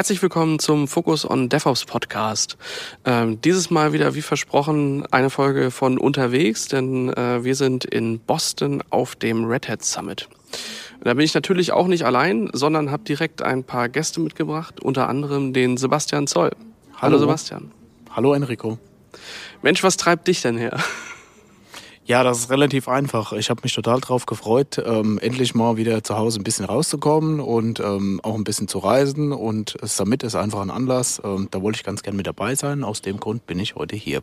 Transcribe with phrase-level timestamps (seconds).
[0.00, 2.56] Herzlich willkommen zum Focus on DevOps Podcast.
[3.04, 8.18] Ähm, dieses Mal wieder, wie versprochen, eine Folge von unterwegs, denn äh, wir sind in
[8.18, 10.30] Boston auf dem Red Hat Summit.
[11.04, 15.06] Da bin ich natürlich auch nicht allein, sondern habe direkt ein paar Gäste mitgebracht, unter
[15.06, 16.52] anderem den Sebastian Zoll.
[16.94, 17.70] Hallo, Hallo Sebastian.
[18.08, 18.78] Hallo Enrico.
[19.60, 20.78] Mensch, was treibt dich denn her?
[22.10, 23.32] Ja, das ist relativ einfach.
[23.34, 27.38] Ich habe mich total drauf gefreut, ähm, endlich mal wieder zu Hause ein bisschen rauszukommen
[27.38, 29.30] und ähm, auch ein bisschen zu reisen.
[29.30, 31.22] Und Summit ist einfach ein Anlass.
[31.24, 32.82] Ähm, da wollte ich ganz gern mit dabei sein.
[32.82, 34.22] Aus dem Grund bin ich heute hier.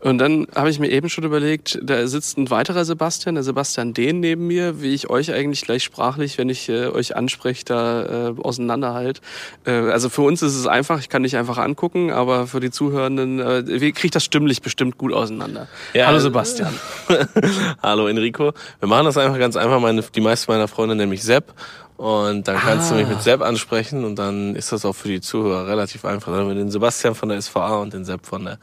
[0.00, 3.94] Und dann habe ich mir eben schon überlegt, da sitzt ein weiterer Sebastian, der Sebastian
[3.94, 8.30] Dehn neben mir, wie ich euch eigentlich gleich sprachlich, wenn ich äh, euch anspreche, da
[8.30, 9.20] äh, auseinanderhalt.
[9.66, 12.70] Äh, also für uns ist es einfach, ich kann dich einfach angucken, aber für die
[12.70, 15.68] Zuhörenden, äh, kriegt das stimmlich bestimmt gut auseinander.
[15.94, 16.74] Ja, Hallo Sebastian.
[17.82, 18.52] Hallo Enrico.
[18.78, 19.80] Wir machen das einfach ganz einfach.
[19.80, 21.54] Meine, die meisten meiner Freunde nämlich Sepp.
[21.96, 22.94] Und dann kannst ah.
[22.94, 23.20] du mich mit ah.
[23.20, 26.32] Sepp ansprechen und dann ist das auch für die Zuhörer relativ einfach.
[26.32, 28.58] Dann haben wir den Sebastian von der SVA und den Sepp von der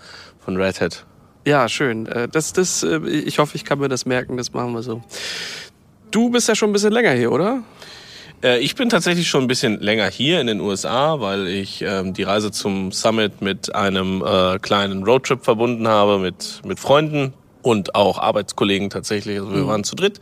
[0.47, 1.05] von Red Hat.
[1.45, 2.05] Ja, schön.
[2.05, 4.37] Äh, das, das, äh, ich hoffe, ich kann mir das merken.
[4.37, 5.01] Das machen wir so.
[6.09, 7.63] Du bist ja schon ein bisschen länger hier, oder?
[8.41, 12.13] Äh, ich bin tatsächlich schon ein bisschen länger hier in den USA, weil ich ähm,
[12.13, 17.33] die Reise zum Summit mit einem äh, kleinen Roadtrip verbunden habe mit, mit Freunden
[17.67, 19.39] und auch Arbeitskollegen tatsächlich.
[19.39, 19.67] Also wir mhm.
[19.67, 20.19] waren zu dritt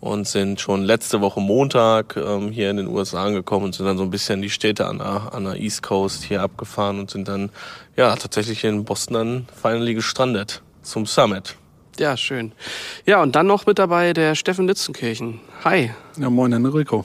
[0.00, 3.96] und sind schon letzte Woche Montag ähm, hier in den USA angekommen und sind dann
[3.96, 7.28] so ein bisschen die Städte an der, an der East Coast hier abgefahren und sind
[7.28, 7.50] dann
[7.96, 11.56] ja tatsächlich in Boston dann finally gestrandet zum Summit.
[11.98, 12.52] Ja, schön.
[13.06, 15.40] Ja, und dann noch mit dabei der Steffen Litzenkirchen.
[15.64, 15.90] Hi.
[16.18, 17.04] Ja, moin Enrico.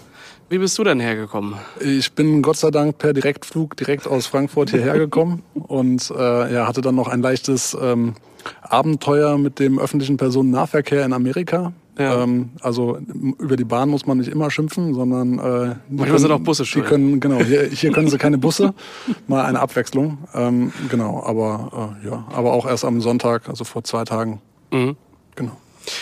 [0.49, 1.55] Wie bist du denn hergekommen?
[1.81, 6.67] Ich bin Gott sei Dank per Direktflug direkt aus Frankfurt hierher gekommen und äh, ja,
[6.67, 8.15] hatte dann noch ein leichtes ähm,
[8.61, 11.73] Abenteuer mit dem öffentlichen Personennahverkehr in Amerika.
[11.97, 12.23] Ja.
[12.23, 12.99] Ähm, also
[13.39, 16.85] über die Bahn muss man nicht immer schimpfen, sondern äh, manchmal sind auch Busse schuld.
[16.85, 18.73] Die können, genau, hier, hier können sie keine Busse,
[19.27, 20.19] mal eine Abwechslung.
[20.35, 24.41] Ähm, genau, aber äh, ja, aber auch erst am Sonntag, also vor zwei Tagen.
[24.71, 24.95] Mhm.
[25.35, 25.57] Genau.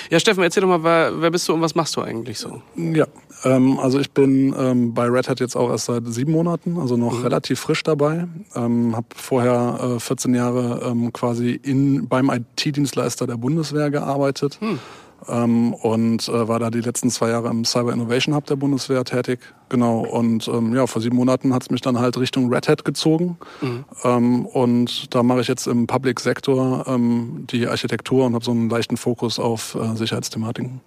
[0.10, 2.62] Ja, Steffen, erzähl doch mal, wer, wer bist du und was machst du eigentlich so?
[2.76, 3.06] Ja,
[3.46, 6.98] ähm, also ich bin ähm, bei Red Hat jetzt auch erst seit sieben Monaten, also
[6.98, 7.24] noch mhm.
[7.24, 8.28] relativ frisch dabei.
[8.56, 14.58] Ähm, habe vorher äh, 14 Jahre ähm, quasi in, beim IT-Dienstleister der Bundeswehr gearbeitet.
[14.62, 14.80] Mhm
[15.28, 19.04] ähm, und äh, war da die letzten zwei Jahre im Cyber Innovation Hub der Bundeswehr
[19.04, 19.40] tätig.
[19.70, 20.00] Genau.
[20.00, 23.38] Und ähm, ja, vor sieben Monaten hat es mich dann halt Richtung Red Hat gezogen.
[23.62, 23.86] Mhm.
[24.04, 28.52] Ähm, und da mache ich jetzt im Public Sektor ähm, die Architektur und habe so
[28.52, 30.82] einen leichten Fokus auf äh, Sicherheitsthematiken.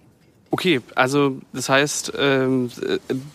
[0.51, 2.71] Okay, also das heißt, ähm,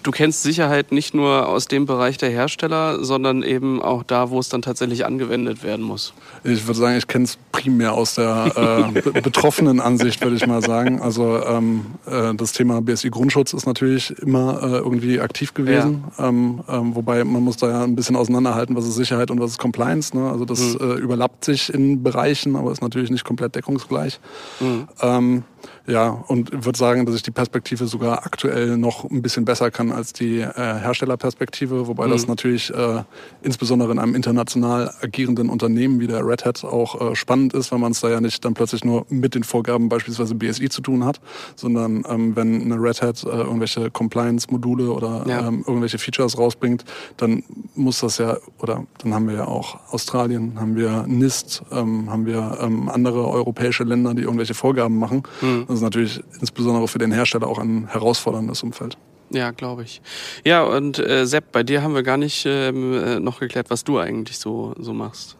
[0.02, 4.40] du kennst Sicherheit nicht nur aus dem Bereich der Hersteller, sondern eben auch da, wo
[4.40, 6.12] es dann tatsächlich angewendet werden muss.
[6.42, 10.60] Ich würde sagen, ich kenne es primär aus der äh, betroffenen Ansicht, würde ich mal
[10.60, 11.00] sagen.
[11.00, 16.28] Also ähm, äh, das Thema BSI-Grundschutz ist natürlich immer äh, irgendwie aktiv gewesen, ja.
[16.28, 19.52] ähm, ähm, wobei man muss da ja ein bisschen auseinanderhalten, was ist Sicherheit und was
[19.52, 20.16] ist Compliance.
[20.16, 20.28] Ne?
[20.28, 20.90] Also das mhm.
[20.90, 24.18] äh, überlappt sich in Bereichen, aber ist natürlich nicht komplett deckungsgleich.
[24.58, 25.44] Mhm.
[25.86, 29.92] Ja, und würde sagen, dass ich die Perspektive sogar aktuell noch ein bisschen besser kann
[29.92, 32.12] als die äh, Herstellerperspektive, wobei mhm.
[32.12, 33.02] das natürlich äh,
[33.42, 37.78] insbesondere in einem international agierenden Unternehmen wie der Red Hat auch äh, spannend ist, weil
[37.78, 41.04] man es da ja nicht dann plötzlich nur mit den Vorgaben beispielsweise BSI zu tun
[41.04, 41.20] hat,
[41.54, 45.48] sondern ähm, wenn eine Red Hat äh, irgendwelche Compliance-Module oder ja.
[45.48, 46.84] ähm, irgendwelche Features rausbringt,
[47.16, 47.42] dann
[47.74, 52.26] muss das ja, oder dann haben wir ja auch Australien, haben wir NIST, ähm, haben
[52.26, 55.22] wir ähm, andere europäische Länder, die irgendwelche Vorgaben machen.
[55.42, 55.53] Mhm.
[55.62, 58.96] Das ist natürlich insbesondere für den Hersteller auch ein herausforderndes Umfeld.
[59.30, 60.00] Ja, glaube ich.
[60.44, 63.84] Ja, und äh, Sepp, bei dir haben wir gar nicht ähm, äh, noch geklärt, was
[63.84, 65.36] du eigentlich so, so machst.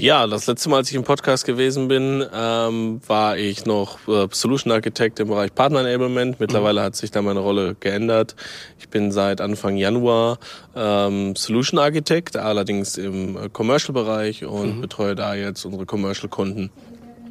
[0.00, 4.28] Ja, das letzte Mal, als ich im Podcast gewesen bin, ähm, war ich noch äh,
[4.30, 6.38] Solution Architect im Bereich Partner Enablement.
[6.38, 6.84] Mittlerweile mhm.
[6.84, 8.36] hat sich da meine Rolle geändert.
[8.78, 10.38] Ich bin seit Anfang Januar
[10.76, 14.80] ähm, Solution Architect, allerdings im äh, Commercial Bereich und mhm.
[14.82, 16.70] betreue da jetzt unsere Commercial Kunden.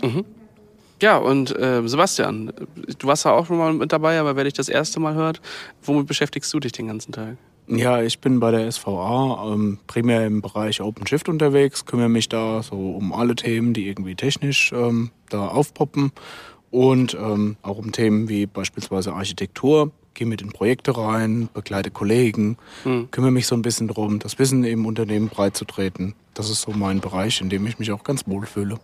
[0.03, 0.25] Mhm.
[1.01, 2.51] Ja, und äh, Sebastian,
[2.97, 5.41] du warst ja auch schon mal mit dabei, aber wer dich das erste Mal hört,
[5.83, 7.37] womit beschäftigst du dich den ganzen Tag?
[7.67, 12.63] Ja, ich bin bei der SVA ähm, primär im Bereich OpenShift unterwegs, kümmere mich da
[12.63, 16.13] so um alle Themen, die irgendwie technisch ähm, da aufpoppen
[16.71, 19.91] und ähm, auch um Themen wie beispielsweise Architektur.
[20.13, 23.11] Gehe mit in Projekte rein, begleite Kollegen, hm.
[23.11, 26.15] kümmere mich so ein bisschen darum, das Wissen im Unternehmen breit zu treten.
[26.33, 28.79] Das ist so mein Bereich, in dem ich mich auch ganz wohl fühle.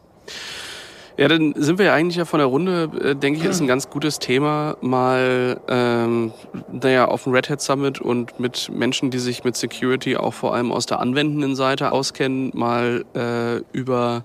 [1.15, 3.67] Ja, dann sind wir ja eigentlich ja von der Runde, äh, denke ich, ist ein
[3.67, 6.31] ganz gutes Thema, mal ähm,
[6.71, 10.55] naja, auf dem Red Hat Summit und mit Menschen, die sich mit Security auch vor
[10.55, 14.23] allem aus der anwendenden Seite auskennen, mal äh, über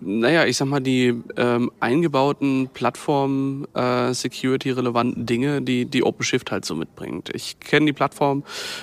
[0.00, 6.74] naja, ich sag mal, die ähm, eingebauten Plattform-Security-relevanten äh, Dinge, die die OpenShift halt so
[6.74, 7.30] mitbringt.
[7.34, 8.42] Ich kenne die Plattform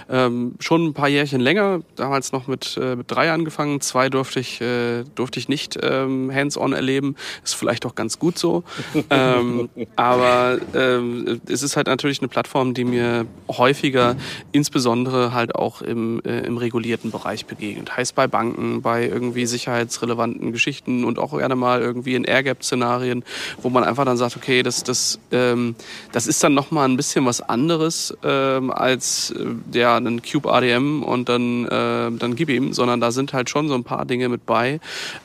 [0.10, 4.39] ähm, schon ein paar Jährchen länger, damals noch mit, äh, mit drei angefangen, zwei durfte
[4.39, 8.63] ich, äh, durfte ich nicht ähm, hands-on erleben, ist vielleicht auch ganz gut so.
[9.10, 14.15] ähm, aber ähm, es ist halt natürlich eine Plattform, die mir häufiger,
[14.51, 17.95] insbesondere halt auch im, äh, im regulierten Bereich begegnet.
[17.95, 23.23] Heißt bei Banken, bei irgendwie sicherheitsrelevanten Geschichten und auch gerne mal irgendwie in Airgap-Szenarien,
[23.61, 25.75] wo man einfach dann sagt, okay, das, das, ähm,
[26.11, 31.03] das ist dann nochmal ein bisschen was anderes ähm, als äh, ja, ein Cube ADM
[31.03, 34.29] und dann, äh, dann gib ihm, sondern da sind halt schon so ein paar Dinge
[34.29, 34.79] mit bei,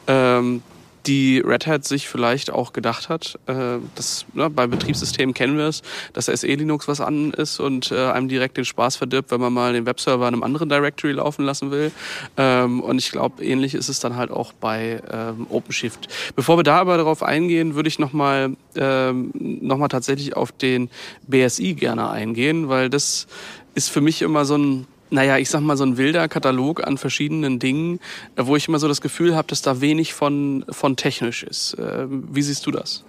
[0.07, 0.63] ähm,
[1.09, 3.39] die Red Hat sich vielleicht auch gedacht hat.
[3.47, 5.83] Äh, das, ne, bei Betriebssystemen kennen wir es,
[6.13, 9.53] dass SE Linux was an ist und äh, einem direkt den Spaß verdirbt, wenn man
[9.53, 11.91] mal den Webserver in einem anderen Directory laufen lassen will.
[12.37, 16.09] Ähm, und ich glaube, ähnlich ist es dann halt auch bei ähm, OpenShift.
[16.37, 20.91] Bevor wir da aber darauf eingehen, würde ich nochmal ähm, noch tatsächlich auf den
[21.27, 23.27] BSI gerne eingehen, weil das
[23.75, 26.99] ist für mich immer so ein naja, ich sag mal, so ein wilder Katalog an
[26.99, 28.01] verschiedenen Dingen,
[28.37, 31.77] äh, wo ich immer so das Gefühl habe, dass da wenig von, von technisch ist.
[31.79, 33.05] Ähm, wie siehst du das?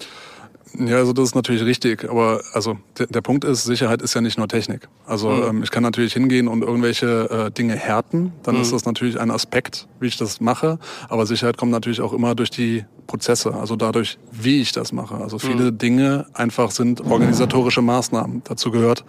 [0.77, 4.21] Ja, also das ist natürlich richtig, aber also der, der Punkt ist, Sicherheit ist ja
[4.21, 4.87] nicht nur Technik.
[5.05, 5.43] Also mhm.
[5.43, 8.61] ähm, ich kann natürlich hingehen und irgendwelche äh, Dinge härten, dann mhm.
[8.61, 12.35] ist das natürlich ein Aspekt, wie ich das mache, aber Sicherheit kommt natürlich auch immer
[12.35, 15.15] durch die Prozesse, also dadurch, wie ich das mache.
[15.15, 15.77] Also viele mhm.
[15.79, 18.43] Dinge einfach sind organisatorische Maßnahmen.
[18.45, 19.03] Dazu gehört,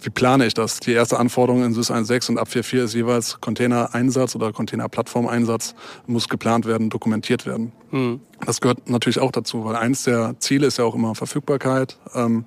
[0.00, 0.80] wie plane ich das?
[0.80, 5.74] Die erste Anforderung in SYS 1.6 und ab 4.4 ist jeweils Container-Einsatz oder Container-Plattform-Einsatz
[6.06, 7.72] muss geplant werden, dokumentiert werden.
[7.90, 8.20] Mhm.
[8.44, 12.46] Das gehört natürlich auch dazu, weil eins der Ziele ist ja auch immer Verfügbarkeit, ähm,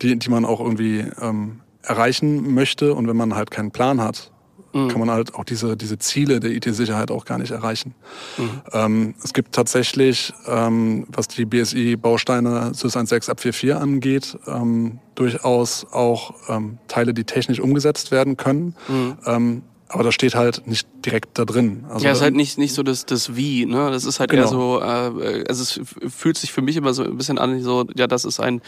[0.00, 2.94] die, die man auch irgendwie ähm, erreichen möchte.
[2.94, 4.32] Und wenn man halt keinen Plan hat,
[4.76, 4.88] mhm.
[4.88, 7.94] kann man halt auch diese, diese Ziele der IT-Sicherheit auch gar nicht erreichen.
[8.36, 8.50] Mhm.
[8.72, 15.86] Ähm, es gibt tatsächlich, ähm, was die BSI-Bausteine SYS 1.6 ab 4.4 angeht, ähm, durchaus
[15.90, 18.74] auch ähm, Teile, die technisch umgesetzt werden können.
[18.88, 19.62] Mhm.
[19.88, 21.84] Aber das steht halt nicht direkt da drin.
[21.88, 23.90] Also ja, es ist halt nicht, nicht so das, das Wie, ne?
[23.90, 24.42] Das ist halt genau.
[24.42, 25.80] eher so, äh, also es
[26.12, 28.60] fühlt sich für mich immer so ein bisschen an, so, ja, das ist ein,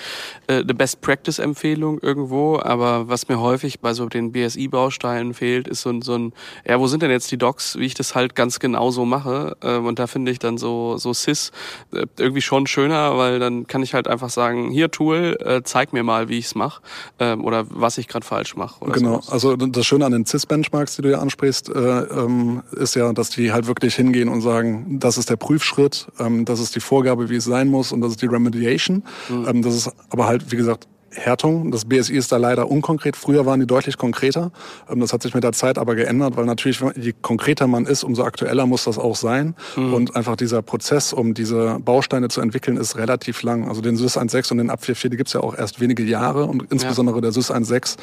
[0.47, 5.91] äh, eine Best-Practice-Empfehlung irgendwo, aber was mir häufig bei so den BSI-Bausteinen fehlt, ist so
[5.91, 6.33] ein, so ein,
[6.65, 9.57] ja, wo sind denn jetzt die Docs, wie ich das halt ganz genau so mache?
[9.63, 11.51] Ähm, und da finde ich dann so, so SIS
[11.93, 15.93] äh, irgendwie schon schöner, weil dann kann ich halt einfach sagen, hier Tool, äh, zeig
[15.93, 16.81] mir mal, wie ich's mache
[17.19, 18.85] ähm, oder was ich gerade falsch mache.
[18.93, 19.33] Genau, so.
[19.33, 23.31] also das Schöne an den CIS-Benchmarks, die du ja ansprichst, äh, ähm, ist ja, dass
[23.31, 27.31] die halt wirklich hingehen und sagen, das ist der Prüfschritt, ähm, das ist die Vorgabe,
[27.31, 29.05] wie es sein muss und das ist die Remediation.
[29.29, 29.47] Mhm.
[29.49, 31.71] Ähm, das ist aber halt, wie gesagt, Härtung.
[31.71, 33.17] Das BSI ist da leider unkonkret.
[33.17, 34.51] Früher waren die deutlich konkreter.
[34.91, 38.05] Ähm, das hat sich mit der Zeit aber geändert, weil natürlich, je konkreter man ist,
[38.05, 39.55] umso aktueller muss das auch sein.
[39.77, 39.95] Mhm.
[39.95, 43.69] Und einfach dieser Prozess, um diese Bausteine zu entwickeln, ist relativ lang.
[43.69, 46.45] Also den SYS 1.6 und den Ab 4.4, die gibt's ja auch erst wenige Jahre.
[46.45, 47.23] Und insbesondere ja.
[47.23, 47.97] der SYS 1.6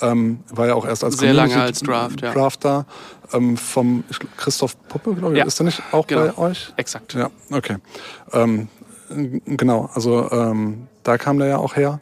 [0.00, 2.32] ähm, war ja auch erst als Sehr lange als Draft, ja.
[2.32, 2.86] Draft da.
[3.32, 4.04] Ähm, vom
[4.36, 5.38] Christoph Puppe, glaube ich.
[5.38, 5.46] Ja.
[5.46, 6.26] Ist der nicht auch genau.
[6.26, 6.72] bei euch?
[6.76, 7.14] Exakt.
[7.14, 7.76] Ja, okay.
[8.32, 8.68] Ähm,
[9.46, 12.00] genau, also ähm, da kam der ja auch her.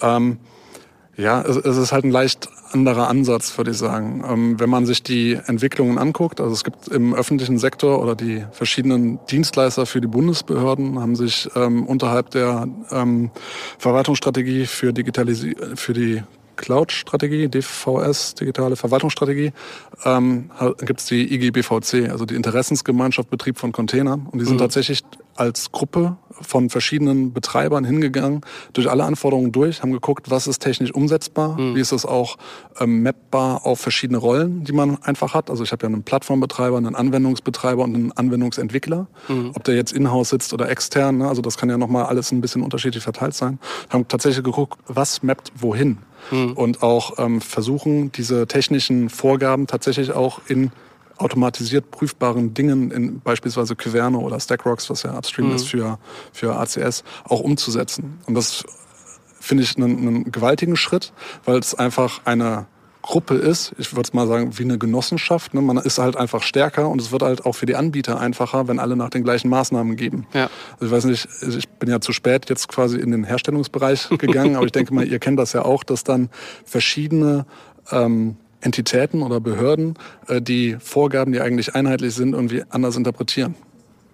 [0.00, 0.38] Ähm,
[1.18, 4.24] ja, es, es, ist halt ein leicht anderer Ansatz, würde ich sagen.
[4.24, 8.44] Ähm, wenn man sich die Entwicklungen anguckt, also es gibt im öffentlichen Sektor oder die
[8.52, 13.30] verschiedenen Dienstleister für die Bundesbehörden haben sich ähm, unterhalb der ähm,
[13.78, 16.22] Verwaltungsstrategie für Digitalisi für die
[16.58, 19.52] Cloud-Strategie, DVS, digitale Verwaltungsstrategie,
[20.04, 20.50] ähm,
[20.80, 24.28] gibt es die IGBVC, also die Interessensgemeinschaft Betrieb von Containern.
[24.30, 24.60] Und die sind mhm.
[24.60, 25.02] tatsächlich
[25.38, 28.40] als Gruppe von verschiedenen Betreibern hingegangen,
[28.72, 31.74] durch alle Anforderungen durch, haben geguckt, was ist technisch umsetzbar, mhm.
[31.74, 32.36] wie ist es auch
[32.80, 35.50] ähm, mappbar auf verschiedene Rollen, die man einfach hat.
[35.50, 39.06] Also ich habe ja einen Plattformbetreiber, einen Anwendungsbetreiber und einen Anwendungsentwickler.
[39.28, 39.52] Mhm.
[39.54, 41.28] Ob der jetzt in-house sitzt oder extern, ne?
[41.28, 43.58] also das kann ja nochmal alles ein bisschen unterschiedlich verteilt sein.
[43.90, 45.98] Haben tatsächlich geguckt, was mappt wohin.
[46.30, 46.52] Mhm.
[46.52, 50.72] Und auch ähm, versuchen, diese technischen Vorgaben tatsächlich auch in
[51.18, 55.56] automatisiert prüfbaren Dingen in beispielsweise Kyverno oder Stackrocks, was ja Upstream mhm.
[55.56, 55.98] ist für,
[56.32, 58.18] für ACS, auch umzusetzen.
[58.26, 58.64] Und das
[59.40, 61.12] finde ich einen, einen gewaltigen Schritt,
[61.44, 62.66] weil es einfach eine
[63.08, 65.54] Gruppe ist, ich würde mal sagen, wie eine Genossenschaft.
[65.54, 65.62] Ne?
[65.62, 68.78] Man ist halt einfach stärker und es wird halt auch für die Anbieter einfacher, wenn
[68.78, 70.26] alle nach den gleichen Maßnahmen geben.
[70.34, 70.50] Ja.
[70.74, 74.56] Also ich weiß nicht, ich bin ja zu spät jetzt quasi in den Herstellungsbereich gegangen,
[74.56, 76.28] aber ich denke mal, ihr kennt das ja auch, dass dann
[76.66, 77.46] verschiedene
[77.90, 79.94] ähm, Entitäten oder Behörden
[80.26, 83.54] äh, die Vorgaben, die eigentlich einheitlich sind, irgendwie anders interpretieren.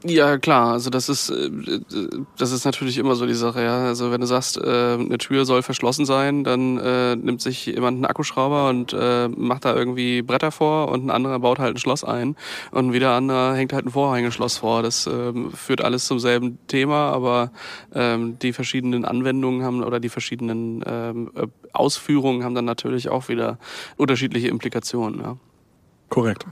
[0.07, 0.73] Ja, klar.
[0.73, 1.51] Also das ist äh,
[2.37, 3.63] das ist natürlich immer so die Sache.
[3.63, 7.65] Ja, also wenn du sagst, äh, eine Tür soll verschlossen sein, dann äh, nimmt sich
[7.65, 8.95] jemand einen Akkuschrauber und
[9.37, 12.37] macht da irgendwie Bretter vor und ein anderer baut halt ein Schloss ein
[12.71, 14.83] und wieder anderer hängt halt ein Vorhängeschloss vor.
[14.83, 17.51] Das ähm, führt alles zum selben Thema, aber
[17.95, 21.31] ähm, die verschiedenen Anwendungen haben oder die verschiedenen ähm,
[21.73, 23.59] Ausführungen haben dann natürlich auch wieder
[23.97, 25.21] unterschiedliche Implikationen.
[25.21, 25.37] Ja.
[26.11, 26.47] Korrekt.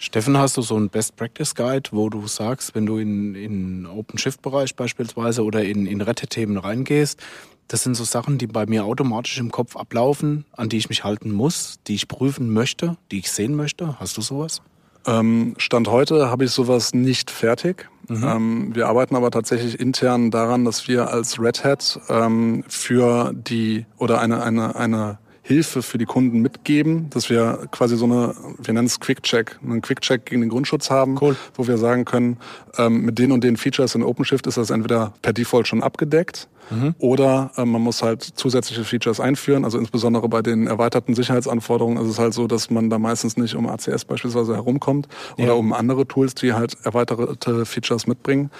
[0.00, 3.84] Steffen, hast du so einen Best Practice Guide, wo du sagst, wenn du in, in
[3.84, 7.20] OpenShift-Bereich beispielsweise oder in, in Rette-Themen reingehst,
[7.66, 11.02] das sind so Sachen, die bei mir automatisch im Kopf ablaufen, an die ich mich
[11.02, 13.98] halten muss, die ich prüfen möchte, die ich sehen möchte.
[13.98, 14.62] Hast du sowas?
[15.04, 17.88] Ähm, Stand heute habe ich sowas nicht fertig.
[18.08, 18.24] Mhm.
[18.24, 23.84] Ähm, wir arbeiten aber tatsächlich intern daran, dass wir als Red Hat ähm, für die
[23.98, 28.74] oder eine, eine, eine Hilfe für die Kunden mitgeben, dass wir quasi so eine, wir
[28.74, 31.36] nennen es Quick-Check, einen Quick-Check gegen den Grundschutz haben, cool.
[31.54, 32.36] wo wir sagen können,
[32.76, 36.48] ähm, mit den und den Features in OpenShift ist das entweder per Default schon abgedeckt
[36.68, 36.94] mhm.
[36.98, 39.64] oder ähm, man muss halt zusätzliche Features einführen.
[39.64, 43.54] Also insbesondere bei den erweiterten Sicherheitsanforderungen ist es halt so, dass man da meistens nicht
[43.54, 45.44] um ACS beispielsweise herumkommt ja.
[45.44, 48.50] oder um andere Tools, die halt erweiterte Features mitbringen.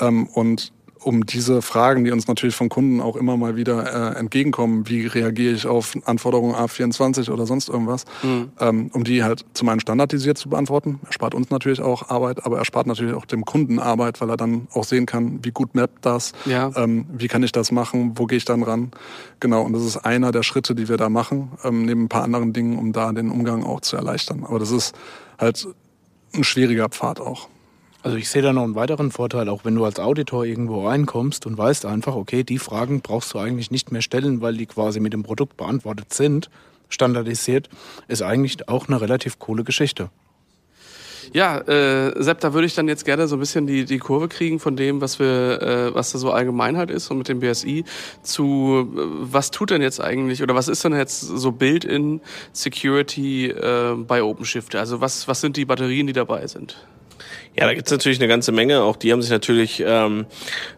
[0.00, 4.18] Ähm, und um diese Fragen, die uns natürlich von Kunden auch immer mal wieder äh,
[4.18, 8.50] entgegenkommen, wie reagiere ich auf Anforderungen A24 oder sonst irgendwas, mhm.
[8.60, 11.00] ähm, um die halt zum einen standardisiert zu beantworten.
[11.06, 14.68] Erspart uns natürlich auch Arbeit, aber erspart natürlich auch dem Kunden Arbeit, weil er dann
[14.72, 16.70] auch sehen kann, wie gut mappt das, ja.
[16.76, 18.90] ähm, wie kann ich das machen, wo gehe ich dann ran.
[19.40, 22.24] Genau, und das ist einer der Schritte, die wir da machen, ähm, neben ein paar
[22.24, 24.44] anderen Dingen, um da den Umgang auch zu erleichtern.
[24.44, 24.94] Aber das ist
[25.38, 25.68] halt
[26.34, 27.48] ein schwieriger Pfad auch.
[28.08, 31.44] Also ich sehe da noch einen weiteren Vorteil, auch wenn du als Auditor irgendwo reinkommst
[31.44, 34.98] und weißt einfach, okay, die Fragen brauchst du eigentlich nicht mehr stellen, weil die quasi
[34.98, 36.48] mit dem Produkt beantwortet sind,
[36.88, 37.68] standardisiert,
[38.06, 40.08] ist eigentlich auch eine relativ coole Geschichte.
[41.34, 44.28] Ja, äh, Sepp, da würde ich dann jetzt gerne so ein bisschen die, die Kurve
[44.28, 47.84] kriegen von dem, was wir, äh, was da so Allgemeinheit ist und mit dem BSI
[48.22, 52.22] zu, äh, was tut denn jetzt eigentlich oder was ist denn jetzt so Build-in
[52.54, 54.76] Security äh, bei OpenShift?
[54.76, 56.78] Also was, was sind die Batterien, die dabei sind?
[57.58, 58.82] Ja, da gibt's natürlich eine ganze Menge.
[58.82, 60.26] Auch die haben sich natürlich, ähm,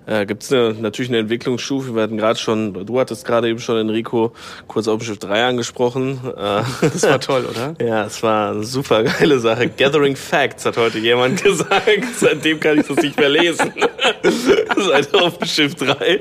[0.06, 1.94] äh, gibt eine, natürlich eine Entwicklungsstufe.
[1.94, 4.32] Wir hatten gerade schon, du hattest gerade eben schon Enrico
[4.66, 6.20] kurz OpenShift 3 angesprochen.
[6.24, 7.74] Äh, das war toll, oder?
[7.86, 9.68] ja, es war eine super geile Sache.
[9.68, 11.84] Gathering Facts hat heute jemand gesagt.
[12.16, 13.74] Seitdem kann ich das nicht mehr lesen.
[14.76, 16.18] Seit OpenShift 3.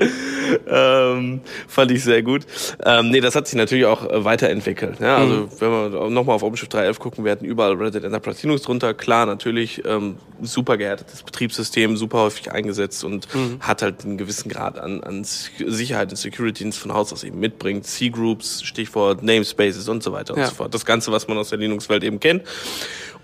[0.68, 2.42] Ähm, fand ich sehr gut.
[2.84, 5.00] Ähm, nee, das hat sich natürlich auch äh, weiterentwickelt.
[5.00, 5.48] Ja, also mhm.
[5.58, 8.92] wenn wir nochmal auf OpenShift 3.11 gucken, wir hatten überall Red Hat Enterprise Linux drunter.
[8.92, 10.16] Klar, natürlich ähm,
[10.52, 13.58] super gehärtetes Betriebssystem, super häufig eingesetzt und mhm.
[13.60, 17.24] hat halt einen gewissen Grad an, an Sicherheit und Security, den es von Haus aus
[17.24, 17.86] eben mitbringt.
[17.86, 20.42] C-Groups, Stichwort Namespaces und so weiter ja.
[20.42, 20.74] und so fort.
[20.74, 22.44] Das Ganze, was man aus der Linux-Welt eben kennt.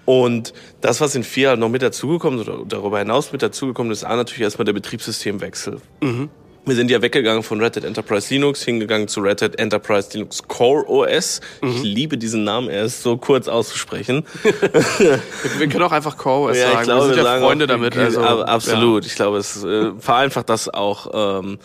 [0.05, 3.93] Und das, was in vier halt noch mit dazugekommen ist oder darüber hinaus mit dazugekommen
[3.93, 5.81] ist, A, natürlich erstmal der Betriebssystemwechsel.
[6.01, 6.31] Mhm.
[6.67, 10.43] Wir sind ja weggegangen von Red Hat Enterprise Linux, hingegangen zu Red Hat Enterprise Linux
[10.43, 11.41] Core OS.
[11.63, 11.69] Mhm.
[11.71, 14.27] Ich liebe diesen Namen, er ist so kurz auszusprechen.
[14.99, 16.79] wir können auch einfach Core OS ja, sagen.
[16.81, 17.97] Ich glaube, wir sind wir ja Freunde damit.
[17.97, 19.05] Also, absolut.
[19.05, 19.07] Ja.
[19.09, 21.59] Ich glaube, es äh, vereinfacht das auch ähm,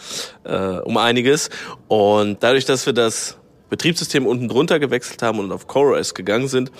[0.43, 1.49] äh, um einiges.
[1.87, 3.37] Und dadurch, dass wir das
[3.71, 6.71] Betriebssystem unten drunter gewechselt haben und auf Core OS gegangen sind,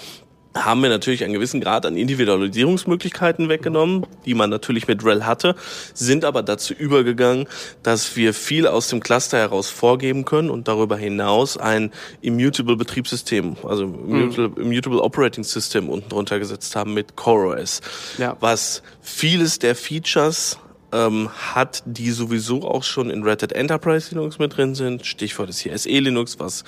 [0.54, 5.56] haben wir natürlich einen gewissen Grad an Individualisierungsmöglichkeiten weggenommen, die man natürlich mit RHEL hatte,
[5.94, 7.48] sind aber dazu übergegangen,
[7.84, 11.92] dass wir viel aus dem Cluster heraus vorgeben können und darüber hinaus ein
[12.22, 14.72] Immutable Betriebssystem, also Immutable, mhm.
[14.72, 17.82] Immutable Operating System unten drunter gesetzt haben mit CoreOS,
[18.18, 18.36] ja.
[18.40, 20.58] was vieles der Features
[20.92, 25.06] ähm, hat, die sowieso auch schon in Red Hat Enterprise Linux mit drin sind.
[25.06, 26.64] Stichwort ist hier SE Linux, was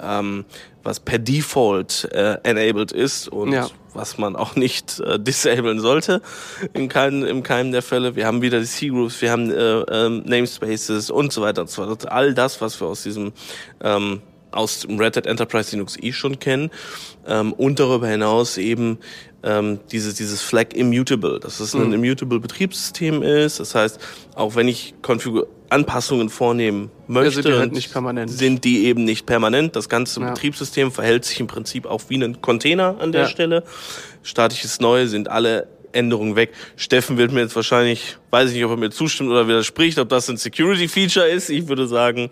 [0.00, 0.44] ähm,
[0.84, 3.68] was per Default äh, enabled ist und ja.
[3.92, 6.22] was man auch nicht äh, disablen sollte
[6.72, 8.16] in keinem, in keinem der Fälle.
[8.16, 11.86] Wir haben wieder die C-Groups, wir haben äh, ähm, Namespaces und so weiter und so
[11.86, 12.12] weiter.
[12.12, 13.32] All das, was wir aus diesem
[13.82, 14.20] ähm,
[14.54, 16.70] aus dem Red Hat Enterprise Linux eh schon kennen
[17.26, 18.98] ähm, und darüber hinaus eben
[19.42, 21.94] ähm, dieses, dieses Flag Immutable, dass es ein mhm.
[21.94, 23.60] Immutable Betriebssystem ist.
[23.60, 23.98] Das heißt,
[24.34, 28.30] auch wenn ich Konfigur Anpassungen vornehmen möchte, sind die, halt nicht permanent.
[28.30, 29.74] sind die eben nicht permanent.
[29.74, 30.30] Das ganze ja.
[30.30, 33.28] Betriebssystem verhält sich im Prinzip auch wie ein Container an der ja.
[33.28, 33.64] Stelle.
[34.22, 36.52] Statisches Neue sind alle Änderungen weg.
[36.76, 40.08] Steffen wird mir jetzt wahrscheinlich, weiß ich nicht, ob er mir zustimmt oder widerspricht, ob
[40.08, 41.50] das ein Security Feature ist.
[41.50, 42.30] Ich würde sagen,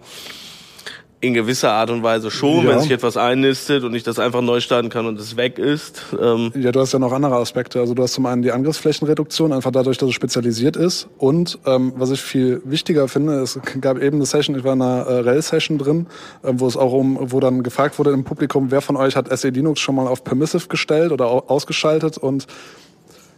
[1.23, 2.71] in gewisser Art und Weise schon, ja.
[2.71, 6.03] wenn sich etwas einnistet und ich das einfach neu starten kann und es weg ist.
[6.21, 7.79] Ähm ja, du hast ja noch andere Aspekte.
[7.79, 11.07] Also du hast zum einen die Angriffsflächenreduktion, einfach dadurch, dass es spezialisiert ist.
[11.19, 14.83] Und ähm, was ich viel wichtiger finde, es gab eben eine Session, ich war in
[14.83, 16.09] einer äh, REL-Session drin,
[16.43, 19.29] äh, wo es auch um, wo dann gefragt wurde im Publikum, wer von euch hat
[19.39, 22.49] SE Linux schon mal auf Permissive gestellt oder ausgeschaltet und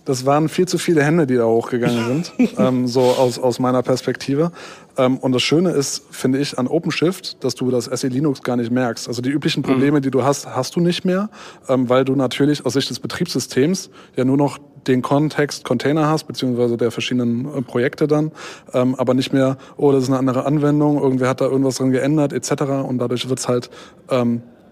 [0.05, 3.83] das waren viel zu viele Hände, die da hochgegangen sind, ähm, so aus, aus meiner
[3.83, 4.53] Perspektive.
[4.97, 8.57] Ähm, und das Schöne ist, finde ich, an OpenShift, dass du das SE Linux gar
[8.57, 9.09] nicht merkst.
[9.09, 9.67] Also die üblichen mhm.
[9.67, 11.31] Probleme, die du hast, hast du nicht mehr,
[11.69, 16.25] ähm, weil du natürlich aus Sicht des Betriebssystems ja nur noch den Kontext Container hast,
[16.25, 18.33] beziehungsweise der verschiedenen äh, Projekte dann,
[18.73, 21.91] ähm, aber nicht mehr, oh, das ist eine andere Anwendung, irgendwer hat da irgendwas dran
[21.91, 22.63] geändert, etc.
[22.87, 23.71] Und dadurch wird's halt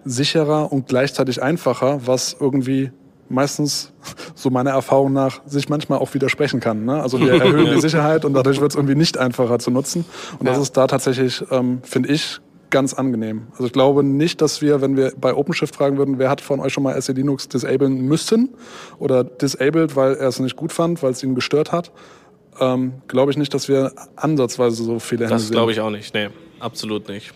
[0.04, 2.90] sicherer und gleichzeitig einfacher, was irgendwie
[3.32, 3.92] meistens,
[4.34, 6.84] so meiner Erfahrung nach, sich manchmal auch widersprechen kann.
[6.84, 7.02] Ne?
[7.02, 10.04] Also wir erhöhen die Sicherheit und dadurch wird es irgendwie nicht einfacher zu nutzen.
[10.38, 10.52] Und ja.
[10.52, 13.48] das ist da tatsächlich, ähm, finde ich, ganz angenehm.
[13.52, 16.58] Also ich glaube nicht, dass wir, wenn wir bei OpenShift fragen würden, wer hat von
[16.58, 18.54] euch schon mal SE Linux disablen müssen
[18.98, 21.92] oder disabled, weil er es nicht gut fand, weil es ihn gestört hat,
[22.58, 26.14] ähm, glaube ich nicht, dass wir ansatzweise so viele Hände Das glaube ich auch nicht,
[26.14, 27.34] nee, absolut nicht.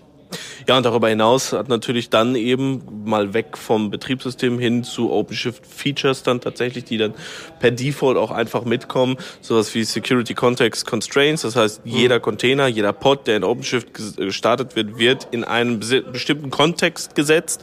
[0.68, 5.64] Ja, und darüber hinaus hat natürlich dann eben mal weg vom Betriebssystem hin zu OpenShift
[5.64, 7.14] Features dann tatsächlich, die dann
[7.60, 9.16] per Default auch einfach mitkommen.
[9.40, 11.42] Sowas wie Security Context Constraints.
[11.42, 11.92] Das heißt, mhm.
[11.92, 17.62] jeder Container, jeder Pod, der in OpenShift gestartet wird, wird in einen bestimmten Kontext gesetzt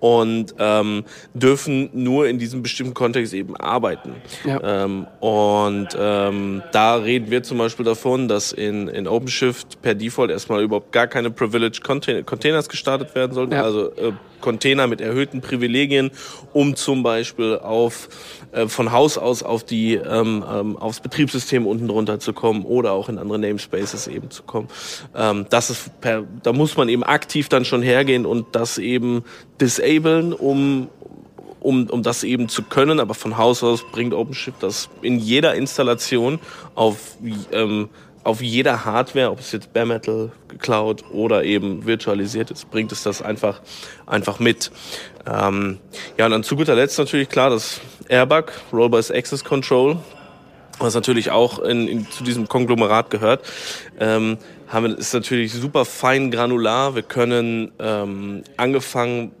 [0.00, 4.14] und ähm, dürfen nur in diesem bestimmten Kontext eben arbeiten.
[4.44, 4.84] Ja.
[4.84, 10.30] Ähm, und ähm, da reden wir zum Beispiel davon, dass in, in OpenShift per Default
[10.30, 13.62] erstmal überhaupt gar keine Privileged Container Containers gestartet werden sollten, ja.
[13.62, 16.10] also äh, Container mit erhöhten Privilegien,
[16.52, 18.08] um zum Beispiel auf
[18.52, 22.92] äh, von Haus aus auf die ähm, ähm, aufs Betriebssystem unten drunter zu kommen oder
[22.92, 24.68] auch in andere Namespaces eben zu kommen.
[25.14, 29.24] Ähm, das ist per, da muss man eben aktiv dann schon hergehen und das eben
[29.60, 30.88] disablen, um
[31.60, 35.54] um, um das eben zu können, aber von Haus aus bringt OpenShift das in jeder
[35.54, 36.38] Installation
[36.74, 37.16] auf
[37.52, 37.88] ähm,
[38.28, 43.02] auf jeder Hardware, ob es jetzt Bare Metal geklaut oder eben virtualisiert ist, bringt es
[43.02, 43.62] das einfach,
[44.06, 44.70] einfach mit.
[45.26, 45.78] Ähm,
[46.18, 49.96] ja, und dann zu guter Letzt natürlich klar das Airbag, Roll-Based Access Control,
[50.78, 53.50] was natürlich auch in, in, zu diesem Konglomerat gehört,
[53.98, 54.36] ähm,
[54.68, 56.94] haben, ist natürlich super fein granular.
[56.94, 59.32] Wir können ähm, angefangen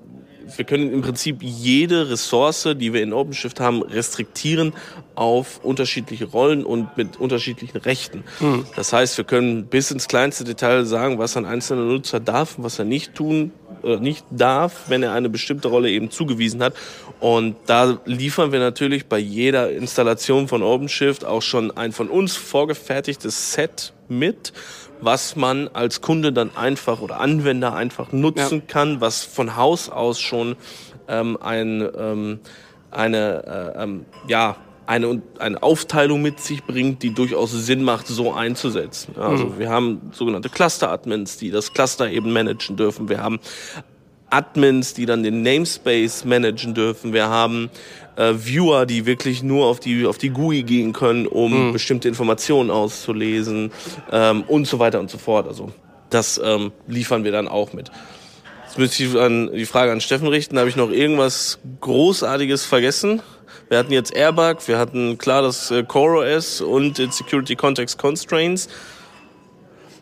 [0.56, 4.72] wir können im Prinzip jede Ressource, die wir in OpenShift haben, restriktieren
[5.14, 8.24] auf unterschiedliche Rollen und mit unterschiedlichen Rechten.
[8.40, 8.64] Mhm.
[8.76, 12.64] Das heißt, wir können bis ins kleinste Detail sagen, was ein einzelner Nutzer darf und
[12.64, 16.74] was er nicht tun oder nicht darf, wenn er eine bestimmte Rolle eben zugewiesen hat.
[17.20, 22.36] Und da liefern wir natürlich bei jeder Installation von OpenShift auch schon ein von uns
[22.36, 24.52] vorgefertigtes Set mit,
[25.00, 28.64] was man als Kunde dann einfach oder Anwender einfach nutzen ja.
[28.66, 30.56] kann, was von Haus aus schon
[31.08, 32.40] ähm, ein, ähm,
[32.90, 34.56] eine, äh, ähm, ja,
[34.86, 39.16] eine, eine Aufteilung mit sich bringt, die durchaus Sinn macht, so einzusetzen.
[39.18, 39.58] Also mhm.
[39.58, 43.10] wir haben sogenannte Cluster-Admins, die das Cluster eben managen dürfen.
[43.10, 43.38] Wir haben
[44.30, 47.12] Admins, die dann den Namespace managen dürfen.
[47.12, 47.68] Wir haben
[48.18, 51.72] äh, Viewer, die wirklich nur auf die, auf die GUI gehen können, um mhm.
[51.72, 53.70] bestimmte Informationen auszulesen
[54.10, 55.46] ähm, und so weiter und so fort.
[55.46, 55.70] Also
[56.10, 57.90] das ähm, liefern wir dann auch mit.
[58.66, 60.58] Jetzt müsste ich an, die Frage an Steffen richten.
[60.58, 63.22] Habe ich noch irgendwas Großartiges vergessen?
[63.68, 68.68] Wir hatten jetzt Airbag, wir hatten klar das äh, CoreOS und den Security Context Constraints.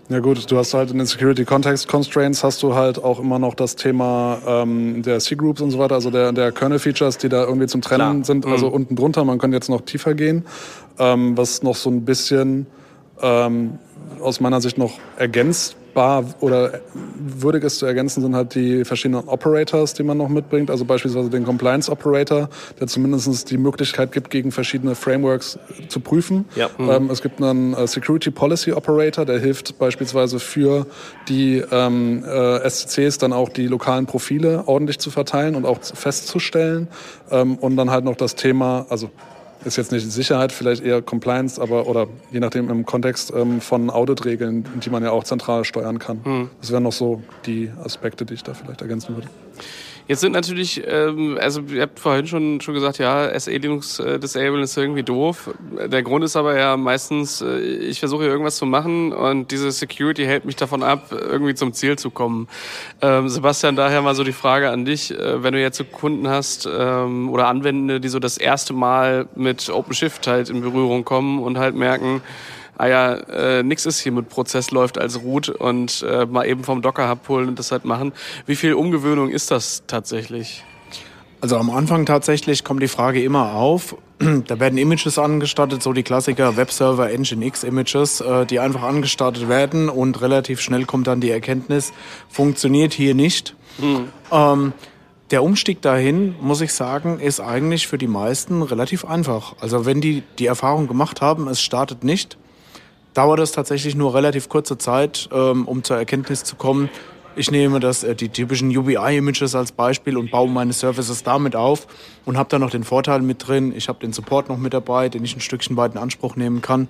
[0.09, 3.41] Ja gut, du hast halt in den Security Context Constraints hast du halt auch immer
[3.41, 7.43] noch das Thema ähm, der C-Groups und so weiter, also der, der Kernel-Features, die da
[7.43, 8.25] irgendwie zum Trennen Klar.
[8.25, 8.75] sind, also mhm.
[8.75, 10.45] unten drunter, man könnte jetzt noch tiefer gehen,
[11.01, 12.67] ähm, was noch so ein bisschen
[13.21, 13.79] ähm,
[14.21, 16.81] aus meiner Sicht noch ergänzt bar oder
[17.19, 20.71] würdig ist zu ergänzen sind halt die verschiedenen Operators, die man noch mitbringt.
[20.71, 26.45] Also beispielsweise den Compliance Operator, der zumindest die Möglichkeit gibt, gegen verschiedene Frameworks zu prüfen.
[26.55, 26.69] Ja.
[26.79, 30.87] Ähm, es gibt einen äh, Security Policy Operator, der hilft beispielsweise für
[31.29, 36.89] die ähm, äh, SCCs dann auch die lokalen Profile ordentlich zu verteilen und auch festzustellen.
[37.31, 39.09] Ähm, und dann halt noch das Thema, also
[39.67, 43.91] ist jetzt nicht Sicherheit, vielleicht eher Compliance, aber oder je nachdem im Kontext ähm, von
[43.91, 46.21] Auditregeln, die man ja auch zentral steuern kann.
[46.25, 46.51] Mhm.
[46.61, 49.29] Das wären noch so die Aspekte, die ich da vielleicht ergänzen würde.
[50.09, 54.21] Jetzt sind natürlich, ähm, also ihr habt vorhin schon, schon gesagt, ja, SE Linux äh,
[54.21, 55.51] Disable ist irgendwie doof.
[55.87, 60.25] Der Grund ist aber ja meistens, äh, ich versuche irgendwas zu machen und diese Security
[60.25, 62.47] hält mich davon ab, irgendwie zum Ziel zu kommen.
[63.03, 66.29] Ähm, Sebastian, daher mal so die Frage an dich, äh, wenn du jetzt so Kunden
[66.29, 71.43] hast ähm, oder Anwendende, die so das erste Mal mit OpenShift halt in Berührung kommen
[71.43, 72.23] und halt merken,
[72.77, 76.65] ah ja, äh, nix ist hier mit Prozess läuft als Root und äh, mal eben
[76.65, 78.13] vom Docker abholen und das halt machen.
[78.47, 80.65] Wie viel Umgewöhnung ist das tatsächlich?
[81.41, 83.97] Also am Anfang tatsächlich kommt die Frage immer auf.
[84.47, 89.91] Da werden Images angestattet, so die Klassiker Webserver Nginx Images, äh, die einfach angestartet werden
[89.91, 91.93] und relativ schnell kommt dann die Erkenntnis,
[92.29, 93.55] funktioniert hier nicht.
[93.79, 94.09] Mhm.
[94.33, 94.73] Ähm,
[95.31, 99.57] Der Umstieg dahin, muss ich sagen, ist eigentlich für die meisten relativ einfach.
[99.61, 102.39] Also wenn die die Erfahrung gemacht haben, es startet nicht,
[103.17, 106.91] dauert es tatsächlich nur relativ kurze Zeit, ähm, um zur Erkenntnis zu kommen,
[107.37, 111.87] ich nehme das, äh, die typischen UBI-Images als Beispiel und baue meine Services damit auf
[112.25, 113.75] und habe da noch den Vorteil mit drin.
[113.77, 116.63] Ich habe den Support noch mit dabei, den ich ein Stückchen weit in Anspruch nehmen
[116.63, 116.89] kann.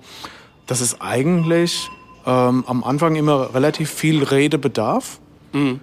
[0.65, 1.89] Das ist eigentlich
[2.25, 5.19] ähm, am Anfang immer relativ viel Redebedarf.
[5.51, 5.81] Mhm.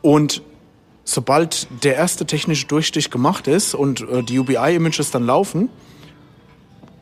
[0.00, 0.42] Und
[1.04, 5.68] sobald der erste technische Durchstich gemacht ist und äh, die UBI-Images dann laufen,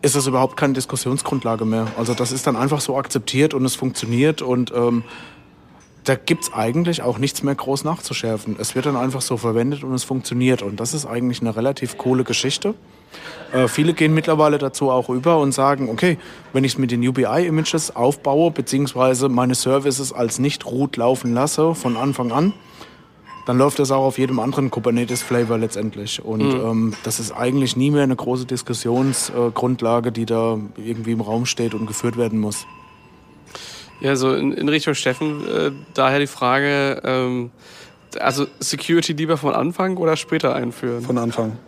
[0.03, 1.89] ist das überhaupt keine Diskussionsgrundlage mehr.
[1.97, 5.03] Also das ist dann einfach so akzeptiert und es funktioniert und ähm,
[6.05, 8.57] da gibt's eigentlich auch nichts mehr groß nachzuschärfen.
[8.59, 11.99] Es wird dann einfach so verwendet und es funktioniert und das ist eigentlich eine relativ
[11.99, 12.75] coole Geschichte.
[13.53, 16.19] Äh, viele gehen mittlerweile dazu auch über und sagen, okay,
[16.53, 21.97] wenn ich es mit den UBI-Images aufbaue, beziehungsweise meine Services als nicht-root laufen lasse von
[21.97, 22.53] Anfang an,
[23.49, 26.23] dann läuft das auch auf jedem anderen Kubernetes-Flavor letztendlich.
[26.23, 26.61] Und mhm.
[26.61, 31.47] ähm, das ist eigentlich nie mehr eine große Diskussionsgrundlage, äh, die da irgendwie im Raum
[31.47, 32.67] steht und geführt werden muss.
[34.03, 37.51] Ja, so in, in Richtung Steffen, äh, daher die Frage, ähm,
[38.21, 41.03] also Security lieber von Anfang oder später einführen?
[41.03, 41.59] Von Anfang.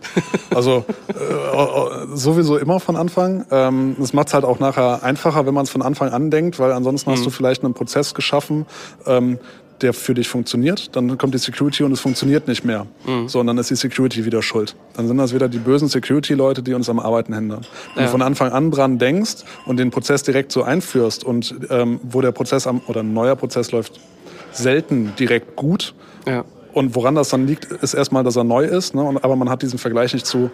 [0.53, 3.45] Also äh, sowieso immer von Anfang.
[3.51, 6.59] Ähm, das macht es halt auch nachher einfacher, wenn man es von Anfang an denkt,
[6.59, 7.13] weil ansonsten mhm.
[7.15, 8.65] hast du vielleicht einen Prozess geschaffen,
[9.05, 9.39] ähm,
[9.81, 12.87] der für dich funktioniert, dann kommt die Security und es funktioniert nicht mehr.
[13.05, 13.27] Mhm.
[13.27, 14.75] So, und dann ist die Security wieder schuld.
[14.95, 17.65] Dann sind das wieder die bösen Security-Leute, die uns am Arbeiten hindern.
[17.95, 18.07] Wenn ja.
[18.07, 22.21] du von Anfang an dran denkst und den Prozess direkt so einführst und ähm, wo
[22.21, 23.99] der Prozess am, oder ein neuer Prozess läuft
[24.51, 25.93] selten direkt gut.
[26.27, 26.45] Ja.
[26.73, 29.19] Und woran das dann liegt, ist erstmal, dass er neu ist, ne?
[29.21, 30.51] aber man hat diesen Vergleich nicht zu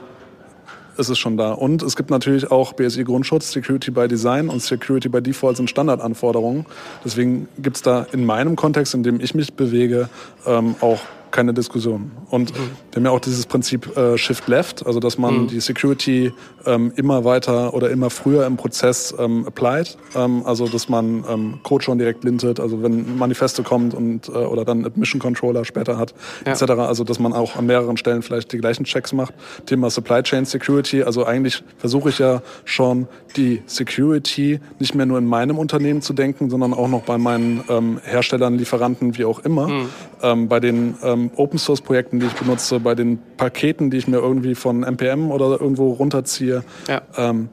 [0.98, 1.52] ist es schon da.
[1.52, 5.70] Und es gibt natürlich auch BSI Grundschutz, Security by Design und Security by Default sind
[5.70, 6.66] Standardanforderungen.
[7.04, 10.10] Deswegen gibt es da in meinem Kontext, in dem ich mich bewege,
[10.46, 11.00] ähm, auch
[11.38, 12.12] keine Diskussion.
[12.32, 12.56] Und mhm.
[12.90, 15.48] wir haben ja auch dieses Prinzip äh, Shift Left, also dass man mhm.
[15.50, 16.34] die Security
[16.66, 20.00] ähm, immer weiter oder immer früher im Prozess ähm, applied.
[20.16, 24.32] Ähm, also dass man ähm, Code schon direkt lintet, also wenn Manifeste kommt und äh,
[24.32, 26.54] oder dann Admission Controller später hat, ja.
[26.54, 26.72] etc.
[26.72, 29.36] Also dass man auch an mehreren Stellen vielleicht die gleichen Checks macht.
[29.68, 31.04] Thema Supply Chain Security.
[31.04, 36.14] Also eigentlich versuche ich ja schon die Security nicht mehr nur in meinem Unternehmen zu
[36.14, 39.90] denken, sondern auch noch bei meinen ähm, Herstellern, Lieferanten, wie auch immer, mhm.
[40.24, 44.08] ähm, bei den ähm, Open Source Projekten, die ich benutze, bei den Paketen, die ich
[44.08, 46.64] mir irgendwie von NPM oder irgendwo runterziehe.
[46.88, 47.02] Ja.
[47.18, 47.50] Ähm,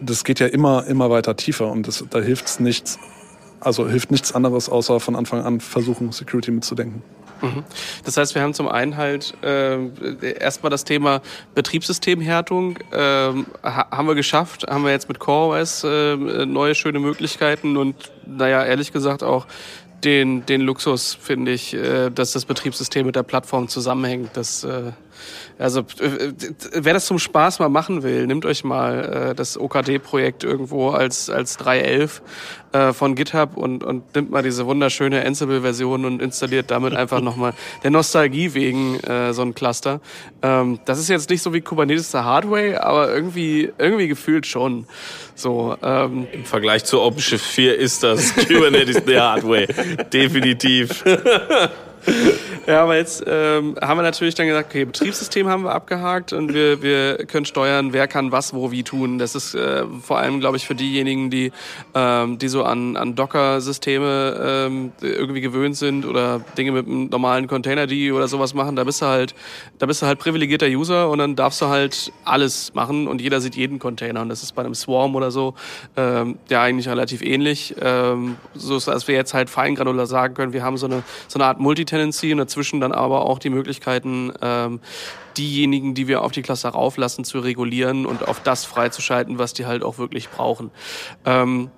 [0.00, 2.98] das geht ja immer, immer weiter tiefer und das, da hilft nichts,
[3.60, 7.02] also hilft nichts anderes, außer von Anfang an versuchen, Security mitzudenken.
[7.42, 7.64] Mhm.
[8.04, 11.20] Das heißt, wir haben zum einen halt äh, erstmal das Thema
[11.54, 12.78] Betriebssystemhärtung.
[12.92, 12.96] Äh,
[13.62, 18.92] haben wir geschafft, haben wir jetzt mit CoreOS äh, neue schöne Möglichkeiten und naja, ehrlich
[18.92, 19.46] gesagt auch
[20.04, 24.30] den, den Luxus, finde ich, äh, dass das Betriebssystem mit der Plattform zusammenhängt.
[24.36, 24.92] Das äh,
[25.58, 26.32] also äh,
[26.72, 31.30] wer das zum Spaß mal machen will, nimmt euch mal äh, das OKD-Projekt irgendwo als
[31.30, 32.20] als 3.11
[32.72, 37.54] äh, von GitHub und und nimmt mal diese wunderschöne Ansible-Version und installiert damit einfach nochmal
[37.82, 40.00] der Nostalgie wegen äh, so ein Cluster.
[40.42, 44.86] Ähm, das ist jetzt nicht so wie Kubernetes der Hardware, aber irgendwie irgendwie gefühlt schon.
[45.34, 49.66] So ähm, im Vergleich zu OpenShift 4 ist das Kubernetes der Hardware
[50.12, 51.04] definitiv.
[52.66, 56.52] ja, aber jetzt ähm, haben wir natürlich dann gesagt, okay, Betriebssystem haben wir abgehakt und
[56.52, 59.18] wir, wir können steuern, wer kann was wo wie tun.
[59.18, 61.52] Das ist äh, vor allem, glaube ich, für diejenigen, die,
[61.94, 67.46] ähm, die so an, an Docker-Systeme ähm, irgendwie gewöhnt sind oder Dinge mit einem normalen
[67.46, 69.34] Container, die oder sowas machen, da bist du halt,
[69.78, 73.40] da bist du halt privilegierter User und dann darfst du halt alles machen und jeder
[73.40, 74.22] sieht jeden Container.
[74.22, 75.54] Und das ist bei einem Swarm oder so
[75.96, 77.74] ähm, ja eigentlich relativ ähnlich.
[77.80, 81.46] Ähm, so dass wir jetzt halt feingranular sagen können, wir haben so eine, so eine
[81.46, 84.80] Art Multi Tendency und dazwischen dann aber auch die Möglichkeiten, ähm,
[85.36, 89.66] diejenigen, die wir auf die Klasse rauflassen, zu regulieren und auf das freizuschalten, was die
[89.66, 90.70] halt auch wirklich brauchen.
[91.26, 91.70] Ähm,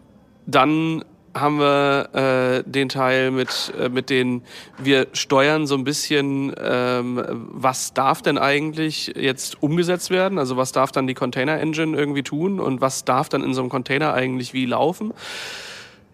[0.46, 4.42] dann haben wir äh, den Teil mit, äh, mit den,
[4.78, 10.38] wir steuern so ein bisschen, ähm, was darf denn eigentlich jetzt umgesetzt werden?
[10.38, 13.62] Also was darf dann die Container Engine irgendwie tun und was darf dann in so
[13.62, 15.12] einem Container eigentlich wie laufen?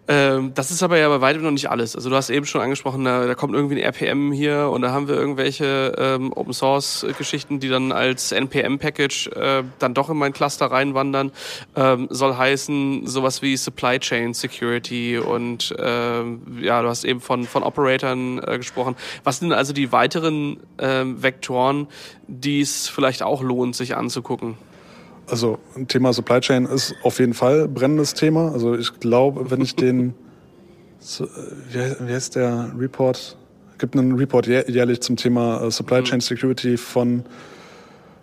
[0.07, 1.95] Ähm, das ist aber ja bei weitem noch nicht alles.
[1.95, 4.91] Also du hast eben schon angesprochen, da, da kommt irgendwie ein RPM hier und da
[4.91, 10.09] haben wir irgendwelche ähm, Open Source Geschichten, die dann als NPM Package äh, dann doch
[10.09, 11.31] in mein Cluster reinwandern.
[11.75, 17.45] Ähm, soll heißen sowas wie Supply Chain Security und ähm, ja, du hast eben von
[17.45, 18.95] von Operatoren äh, gesprochen.
[19.23, 21.87] Was sind also die weiteren äh, Vektoren,
[22.27, 24.57] die es vielleicht auch lohnt, sich anzugucken?
[25.31, 28.51] Also Thema Supply Chain ist auf jeden Fall ein brennendes Thema.
[28.51, 30.13] Also ich glaube, wenn ich den,
[31.71, 33.37] wie heißt der Report?
[33.81, 37.23] gibt einen Report jährlich zum Thema äh, Supply Chain Security von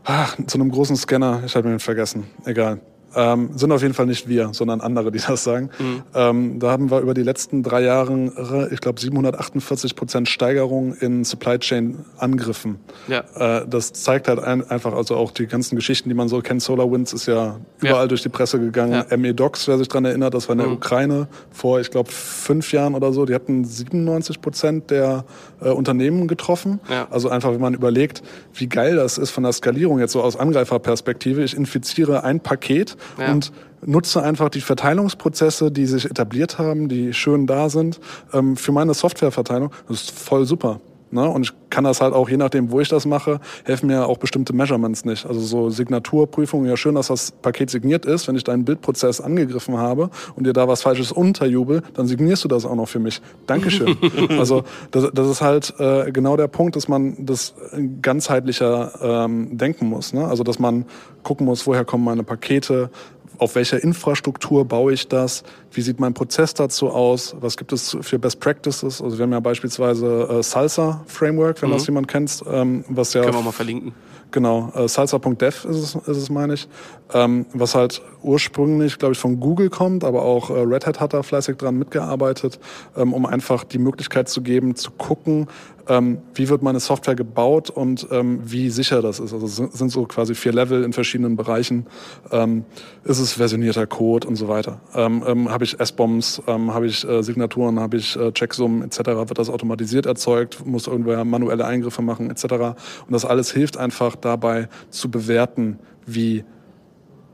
[0.04, 1.42] ach, zu einem großen Scanner.
[1.44, 2.24] Ich habe ihn vergessen.
[2.44, 2.80] Egal.
[3.14, 5.70] Ähm, sind auf jeden Fall nicht wir, sondern andere, die das sagen.
[5.78, 6.02] Mhm.
[6.14, 11.24] Ähm, da haben wir über die letzten drei Jahre, ich glaube, 748 Prozent Steigerung in
[11.24, 12.78] Supply Chain Angriffen.
[13.08, 13.24] Ja.
[13.60, 16.62] Äh, das zeigt halt ein, einfach, also auch die ganzen Geschichten, die man so kennt.
[16.62, 18.06] SolarWinds ist ja überall ja.
[18.08, 19.04] durch die Presse gegangen.
[19.10, 19.16] Ja.
[19.16, 20.74] ME Docs, wer sich dran erinnert, das war in der mhm.
[20.74, 23.24] Ukraine vor, ich glaube, fünf Jahren oder so.
[23.24, 25.24] Die hatten 97 Prozent der
[25.60, 26.80] äh, Unternehmen getroffen.
[26.90, 27.08] Ja.
[27.10, 30.36] Also einfach, wenn man überlegt, wie geil das ist von der Skalierung jetzt so aus
[30.36, 31.42] Angreiferperspektive.
[31.42, 33.32] Ich infiziere ein Paket ja.
[33.32, 33.52] und
[33.84, 38.00] nutze einfach die Verteilungsprozesse, die sich etabliert haben, die schön da sind,
[38.32, 39.72] ähm, für meine Softwareverteilung.
[39.88, 40.80] Das ist voll super.
[41.10, 41.28] Ne?
[41.28, 44.18] Und ich kann das halt auch, je nachdem, wo ich das mache, helfen mir auch
[44.18, 45.26] bestimmte Measurements nicht.
[45.26, 48.28] Also so Signaturprüfungen, ja schön, dass das Paket signiert ist.
[48.28, 52.48] Wenn ich deinen Bildprozess angegriffen habe und dir da was Falsches unterjubel, dann signierst du
[52.48, 53.20] das auch noch für mich.
[53.46, 53.96] Dankeschön.
[54.38, 57.54] also das, das ist halt äh, genau der Punkt, dass man das
[58.02, 60.12] ganzheitlicher ähm, denken muss.
[60.12, 60.26] Ne?
[60.26, 60.84] Also dass man
[61.22, 62.90] gucken muss, woher kommen meine Pakete,
[63.38, 67.96] auf welcher Infrastruktur baue ich das, wie sieht mein Prozess dazu aus, was gibt es
[68.00, 69.00] für Best Practices.
[69.00, 71.74] Also wir haben ja beispielsweise äh, Salsa Framework, wenn mhm.
[71.74, 73.22] das jemand kennt, ähm, was ja...
[73.22, 73.92] Können wir mal verlinken.
[74.30, 76.68] Genau, äh, salsa.dev ist es, ist es meine ich.
[77.14, 81.14] Ähm, was halt ursprünglich, glaube ich, von Google kommt, aber auch äh, Red Hat hat
[81.14, 82.60] da fleißig dran mitgearbeitet,
[82.96, 85.46] ähm, um einfach die Möglichkeit zu geben, zu gucken,
[85.88, 89.32] ähm, wie wird meine Software gebaut und ähm, wie sicher das ist.
[89.32, 91.86] Also es sind so quasi vier Level in verschiedenen Bereichen.
[92.30, 92.64] Ähm,
[93.04, 94.80] ist es versionierter Code und so weiter?
[94.94, 98.98] Ähm, ähm, habe ich S-Bombs, ähm, habe ich äh, Signaturen, habe ich äh, Checksummen etc.
[98.98, 100.64] Wird das automatisiert erzeugt?
[100.66, 102.44] Muss irgendwer manuelle Eingriffe machen etc.
[102.44, 106.44] Und das alles hilft einfach dabei zu bewerten, wie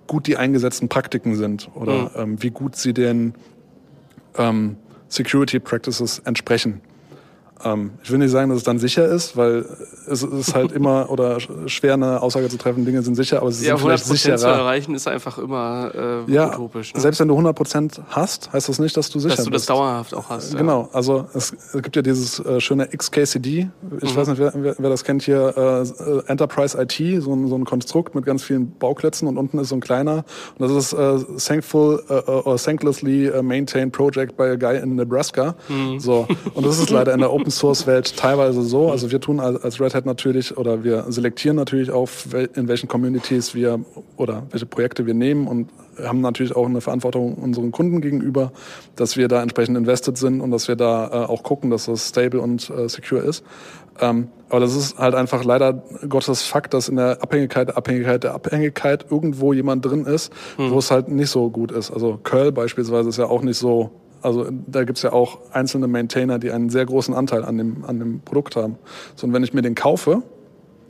[0.06, 2.42] gut die eingesetzten Praktiken sind oder mhm.
[2.42, 3.34] wie gut sie den
[5.08, 6.82] Security Practices entsprechen.
[7.62, 9.64] Ähm, ich will nicht sagen, dass es dann sicher ist, weil
[10.08, 13.66] es ist halt immer oder schwer eine Aussage zu treffen, Dinge sind sicher, aber sie
[13.66, 14.36] ja, sind vielleicht sicherer.
[14.36, 16.94] zu erreichen ist einfach immer äh, ja, utopisch.
[16.94, 17.00] Ne?
[17.00, 19.38] Selbst wenn du 100% hast, heißt das nicht, dass du sicher bist.
[19.38, 20.56] Dass du das dauerhaft auch hast.
[20.56, 20.88] Genau, ja.
[20.92, 23.68] also es, es, gibt ja dieses äh, schöne XKCD,
[24.00, 24.16] ich mhm.
[24.16, 28.14] weiß nicht, wer, wer, das kennt hier, äh, Enterprise IT, so ein, so ein Konstrukt
[28.14, 30.24] mit ganz vielen Bauklötzen und unten ist so ein kleiner
[30.58, 35.54] und das ist äh, Thankful uh, or Thanklessly Maintained Project by a Guy in Nebraska.
[35.68, 36.00] Mhm.
[36.00, 38.90] So, und das ist leider in der Open Source Welt teilweise so.
[38.90, 42.08] Also wir tun als Red Hat natürlich oder wir selektieren natürlich auch,
[42.54, 43.80] in welchen Communities wir
[44.16, 45.68] oder welche Projekte wir nehmen und
[46.02, 48.52] haben natürlich auch eine Verantwortung unseren Kunden gegenüber,
[48.96, 52.08] dass wir da entsprechend invested sind und dass wir da äh, auch gucken, dass das
[52.08, 53.44] stable und äh, secure ist.
[54.00, 58.24] Ähm, aber das ist halt einfach leider Gottes Fakt, dass in der Abhängigkeit der Abhängigkeit
[58.24, 60.70] der Abhängigkeit irgendwo jemand drin ist, hm.
[60.70, 61.90] wo es halt nicht so gut ist.
[61.90, 63.90] Also Curl beispielsweise ist ja auch nicht so
[64.24, 67.98] also da gibt's ja auch einzelne Maintainer, die einen sehr großen Anteil an dem, an
[67.98, 68.76] dem Produkt haben.
[69.16, 70.22] So, und wenn ich mir den kaufe,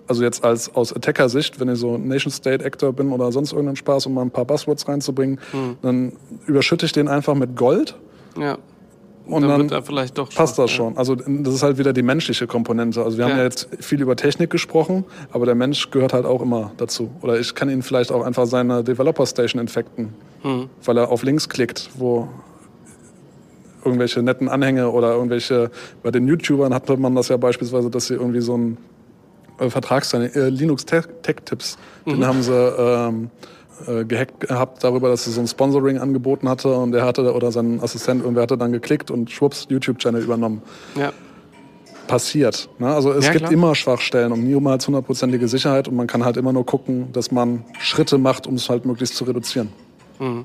[0.07, 4.15] also jetzt als aus Attacker-Sicht, wenn ich so Nation-State-Actor bin oder sonst irgendeinen Spaß, um
[4.15, 5.77] mal ein paar Buzzwords reinzubringen, hm.
[5.83, 6.13] dann
[6.47, 7.97] überschütte ich den einfach mit Gold.
[8.39, 8.59] Ja.
[9.27, 10.99] Und dann, dann vielleicht doch passt das schon.
[10.99, 13.03] Also das ist halt wieder die menschliche Komponente.
[13.03, 13.31] Also wir ja.
[13.31, 17.11] haben ja jetzt viel über Technik gesprochen, aber der Mensch gehört halt auch immer dazu.
[17.23, 20.11] Oder ich kann ihn vielleicht auch einfach seine Developer Station infekten,
[20.43, 20.69] hm.
[20.85, 22.29] weil er auf Links klickt, wo
[23.85, 25.71] irgendwelche netten Anhänge oder irgendwelche,
[26.03, 28.79] bei den YouTubern hatte man das ja beispielsweise, dass sie irgendwie so einen
[29.59, 32.11] äh, Vertragsteil, äh, Linux Tech, Tech Tips, mhm.
[32.13, 33.31] den haben sie ähm,
[33.87, 37.53] äh, gehackt gehabt darüber, dass sie so ein Sponsoring angeboten hatte und der hatte oder
[37.53, 40.63] sein Assistent irgendwer hatte dann geklickt und schwupps YouTube-Channel übernommen.
[40.97, 41.13] Ja.
[42.07, 42.69] Passiert.
[42.79, 42.93] Ne?
[42.93, 43.53] Also es ja, gibt klar.
[43.53, 47.65] immer Schwachstellen und niemals hundertprozentige Sicherheit und man kann halt immer nur gucken, dass man
[47.79, 49.71] Schritte macht, um es halt möglichst zu reduzieren.
[50.19, 50.45] Mhm.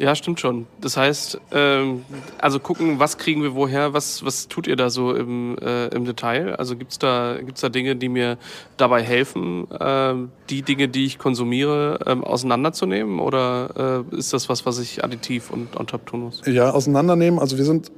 [0.00, 0.66] Ja, stimmt schon.
[0.80, 2.06] Das heißt, ähm,
[2.38, 6.06] also gucken, was kriegen wir woher, was, was tut ihr da so im, äh, im
[6.06, 6.56] Detail?
[6.56, 8.38] Also gibt's da, gibt's da Dinge, die mir
[8.78, 10.14] dabei helfen, äh,
[10.48, 13.20] die Dinge, die ich konsumiere, äh, auseinanderzunehmen?
[13.20, 16.40] Oder äh, ist das was, was ich additiv und on top tun muss?
[16.46, 17.38] Ja, auseinandernehmen.
[17.38, 17.92] Also wir sind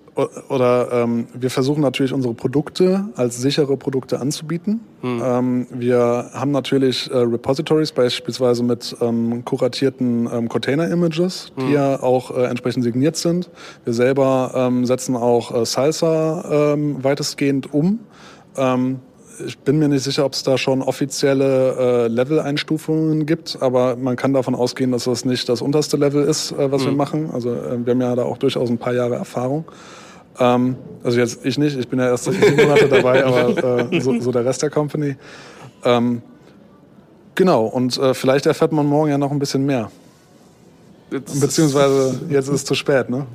[0.48, 4.80] oder ähm, wir versuchen natürlich unsere Produkte als sichere Produkte anzubieten.
[5.00, 5.22] Hm.
[5.24, 11.72] Ähm, wir haben natürlich äh, Repositories beispielsweise mit ähm, kuratierten ähm, Container-Images, die hm.
[11.72, 13.50] ja auch äh, entsprechend signiert sind.
[13.84, 18.00] Wir selber ähm, setzen auch äh, Salsa ähm, weitestgehend um.
[18.56, 19.00] Ähm,
[19.46, 24.16] ich bin mir nicht sicher, ob es da schon offizielle äh, Level-Einstufungen gibt, aber man
[24.16, 26.86] kann davon ausgehen, dass das nicht das unterste Level ist, äh, was mhm.
[26.86, 27.30] wir machen.
[27.32, 29.64] Also äh, wir haben ja da auch durchaus ein paar Jahre Erfahrung.
[30.38, 34.18] Ähm, also jetzt ich nicht, ich bin ja erst sieben Monate dabei, aber äh, so,
[34.20, 35.16] so, der Rest der Company.
[35.84, 36.22] Ähm,
[37.34, 39.90] genau, und äh, vielleicht erfährt man morgen ja noch ein bisschen mehr.
[41.12, 43.26] Beziehungsweise jetzt ist es zu spät, ne?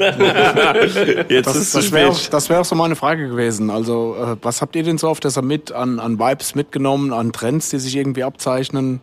[1.30, 2.28] Jetzt Das, ist das zu wäre spät.
[2.28, 3.70] auch, das wär auch so meine Frage gewesen.
[3.70, 7.32] Also, äh, was habt ihr denn so auf der Summit an, an Vibes mitgenommen, an
[7.32, 9.02] Trends, die sich irgendwie abzeichnen?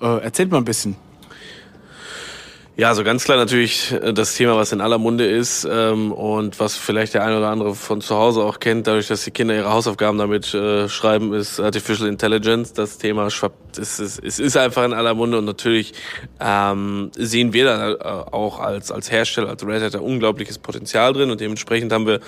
[0.00, 0.96] Äh, erzählt mal ein bisschen.
[2.76, 6.58] Ja, so ganz klar natürlich äh, das Thema, was in aller Munde ist ähm, und
[6.58, 9.54] was vielleicht der eine oder andere von zu Hause auch kennt, dadurch, dass die Kinder
[9.54, 12.72] ihre Hausaufgaben damit äh, schreiben, ist Artificial Intelligence.
[12.72, 15.92] Das Thema schwappt, es ist, es ist einfach in aller Munde und natürlich
[16.40, 17.96] ähm, sehen wir da äh,
[18.32, 22.18] auch als, als Hersteller, als Red Hat, unglaubliches Potenzial drin und dementsprechend haben wir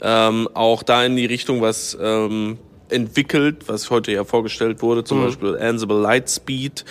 [0.00, 2.56] ähm, auch da in die Richtung was ähm,
[2.88, 6.84] entwickelt, was heute ja vorgestellt wurde, zum Beispiel Ansible Lightspeed,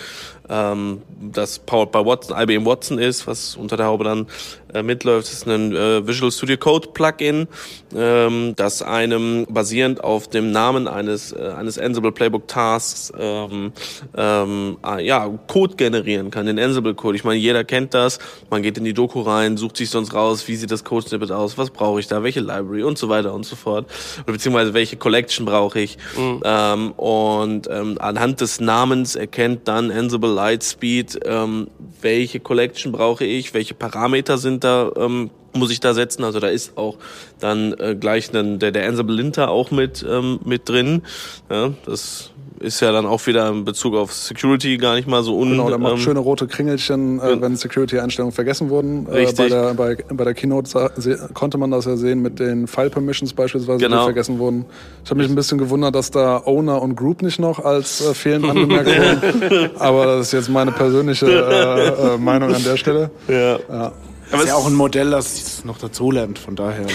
[0.50, 4.26] ähm, das powered by Watson, IBM Watson ist, was unter der Haube dann
[4.74, 7.48] äh, mitläuft, das ist ein äh, Visual Studio Code Plugin,
[7.94, 13.72] ähm, das einem basierend auf dem Namen eines äh, eines Ansible Playbook Tasks ähm,
[14.16, 17.16] ähm, ah, ja Code generieren kann, den Ansible Code.
[17.16, 18.18] Ich meine, jeder kennt das.
[18.50, 21.30] Man geht in die Doku rein, sucht sich sonst raus, wie sieht das Code Snippet
[21.30, 23.86] aus, was brauche ich da, welche Library und so weiter und so fort,
[24.22, 25.98] oder beziehungsweise welche Collection brauche ich.
[26.44, 31.68] Ähm, und ähm, anhand des Namens erkennt dann Ansible Lightspeed, ähm,
[32.00, 36.24] welche Collection brauche ich, welche Parameter sind da, ähm, muss ich da setzen.
[36.24, 36.96] Also da ist auch
[37.40, 41.02] dann äh, gleich dann der, der Ansible Linter auch mit, ähm, mit drin.
[41.50, 45.36] Ja, das ist ja dann auch wieder in Bezug auf Security gar nicht mal so
[45.38, 45.50] un...
[45.50, 49.06] Genau, der macht ähm, schöne rote Kringelchen, äh, wenn Security-Einstellungen vergessen wurden.
[49.10, 50.90] Äh, bei, der, bei, bei der Keynote
[51.32, 54.00] konnte man das ja sehen mit den File-Permissions beispielsweise, Genau.
[54.00, 54.66] die vergessen wurden.
[55.04, 58.12] Ich habe mich ein bisschen gewundert, dass da Owner und Group nicht noch als äh,
[58.14, 59.70] fehlend angemerkt wurden.
[59.78, 63.10] Aber das ist jetzt meine persönliche äh, äh, Meinung an der Stelle.
[63.26, 63.58] ja.
[63.58, 66.86] Das Aber ist ja auch ein Modell, das noch dazulernt, von daher.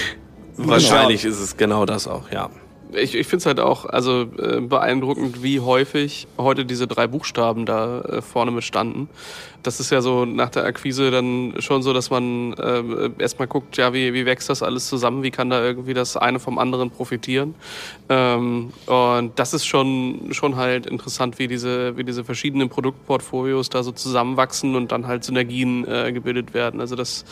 [0.55, 2.49] Wahrscheinlich ist es genau das auch, ja.
[2.93, 7.65] Ich, ich finde es halt auch also äh, beeindruckend, wie häufig heute diese drei Buchstaben
[7.65, 9.09] da äh, vorne mit standen.
[9.63, 13.77] Das ist ja so nach der Akquise dann schon so, dass man äh, erstmal guckt,
[13.77, 16.91] ja, wie, wie wächst das alles zusammen, wie kann da irgendwie das eine vom anderen
[16.91, 17.55] profitieren.
[18.07, 23.81] Ähm, und das ist schon, schon halt interessant, wie diese, wie diese verschiedenen Produktportfolios da
[23.81, 26.79] so zusammenwachsen und dann halt Synergien äh, gebildet werden.
[26.79, 27.25] Also das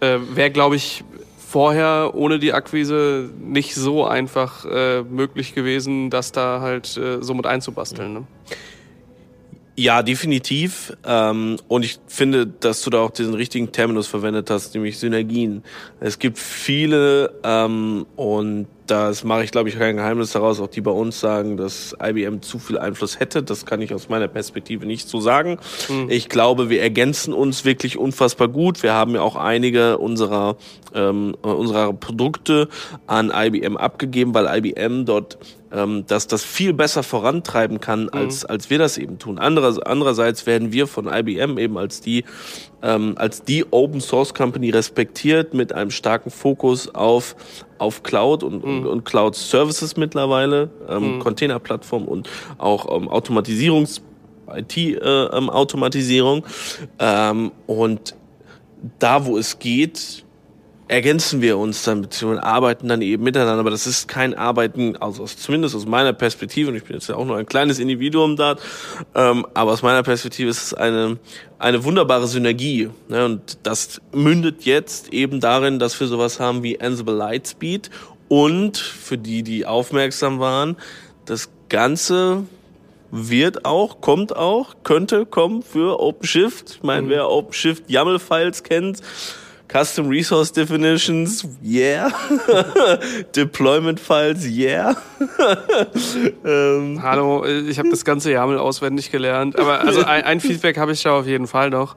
[0.00, 1.04] äh, wäre, glaube ich,
[1.48, 7.32] vorher ohne die Akquise nicht so einfach äh, möglich gewesen, das da halt äh, so
[7.32, 8.12] mit einzubasteln.
[8.12, 8.24] Ne?
[9.74, 10.92] Ja, definitiv.
[11.06, 15.62] Ähm, und ich finde, dass du da auch diesen richtigen Terminus verwendet hast, nämlich Synergien.
[16.00, 20.80] Es gibt viele ähm, und das mache ich, glaube ich, kein Geheimnis daraus, auch die
[20.80, 23.42] bei uns sagen, dass IBM zu viel Einfluss hätte.
[23.42, 25.58] Das kann ich aus meiner Perspektive nicht so sagen.
[26.08, 28.82] Ich glaube, wir ergänzen uns wirklich unfassbar gut.
[28.82, 30.56] Wir haben ja auch einige unserer,
[30.94, 32.68] ähm, unserer Produkte
[33.06, 35.38] an IBM abgegeben, weil IBM dort
[35.72, 39.38] ähm, dass das viel besser vorantreiben kann, als, als wir das eben tun.
[39.38, 42.24] Anderer, andererseits werden wir von IBM eben als die,
[42.82, 47.36] ähm, als die Open Source Company respektiert mit einem starken Fokus auf,
[47.78, 54.02] auf Cloud und, und, und Cloud Services mittlerweile, ähm, Containerplattform und auch ähm, Automatisierungs
[54.50, 56.44] IT-Automatisierung.
[56.98, 58.14] ähm, und
[58.98, 60.24] da, wo es geht,
[60.88, 63.60] ergänzen wir uns dann beziehungsweise arbeiten dann eben miteinander.
[63.60, 67.08] Aber das ist kein Arbeiten, also aus, zumindest aus meiner Perspektive, und ich bin jetzt
[67.08, 68.56] ja auch nur ein kleines Individuum da,
[69.14, 71.18] ähm, aber aus meiner Perspektive ist es eine,
[71.58, 72.88] eine wunderbare Synergie.
[73.08, 73.24] Ne?
[73.26, 77.90] Und das mündet jetzt eben darin, dass wir sowas haben wie Ansible Lightspeed
[78.28, 80.76] und für die, die aufmerksam waren,
[81.26, 82.44] das Ganze
[83.10, 86.70] wird auch, kommt auch, könnte kommen für OpenShift.
[86.76, 89.00] Ich meine, wer OpenShift YAML-Files kennt,
[89.68, 92.10] Custom Resource Definitions, yeah.
[93.36, 94.96] Deployment Files, yeah.
[96.44, 99.58] ähm, Hallo, ich habe das ganze YAML auswendig gelernt.
[99.58, 101.96] Aber also ein, ein Feedback habe ich da auf jeden Fall noch.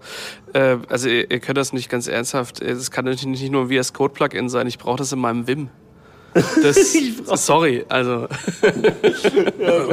[0.53, 2.61] Äh, also ihr, ihr könnt das nicht ganz ernsthaft.
[2.61, 4.67] Es kann natürlich nicht nur ein VS Code Plugin sein.
[4.67, 5.69] Ich brauche das in meinem Vim.
[6.33, 6.95] Das,
[7.45, 8.27] sorry, also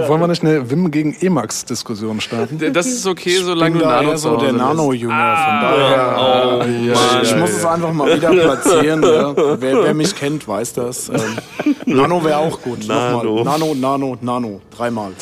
[0.07, 2.73] Wollen wir nicht eine Wim gegen Emacs-Diskussion starten?
[2.73, 4.59] das ist okay, solange du Nano so der bist.
[4.59, 6.17] Nano-Jünger, von daher.
[6.19, 7.23] oh, äh, Mann.
[7.23, 9.03] ich muss es einfach mal wieder platzieren.
[9.03, 9.35] ja.
[9.37, 11.09] wer, wer mich kennt, weiß das.
[11.09, 11.39] Ähm,
[11.87, 12.87] Nano wäre auch gut.
[12.87, 13.23] Nano.
[13.23, 13.59] Nochmal.
[13.59, 14.61] Nano, Nano, Nano.
[14.71, 15.13] Dreimal.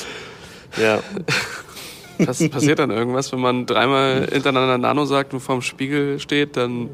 [0.76, 0.98] ja.
[2.18, 6.88] Was passiert dann irgendwas, wenn man dreimal hintereinander Nano sagt und vorm Spiegel steht, dann,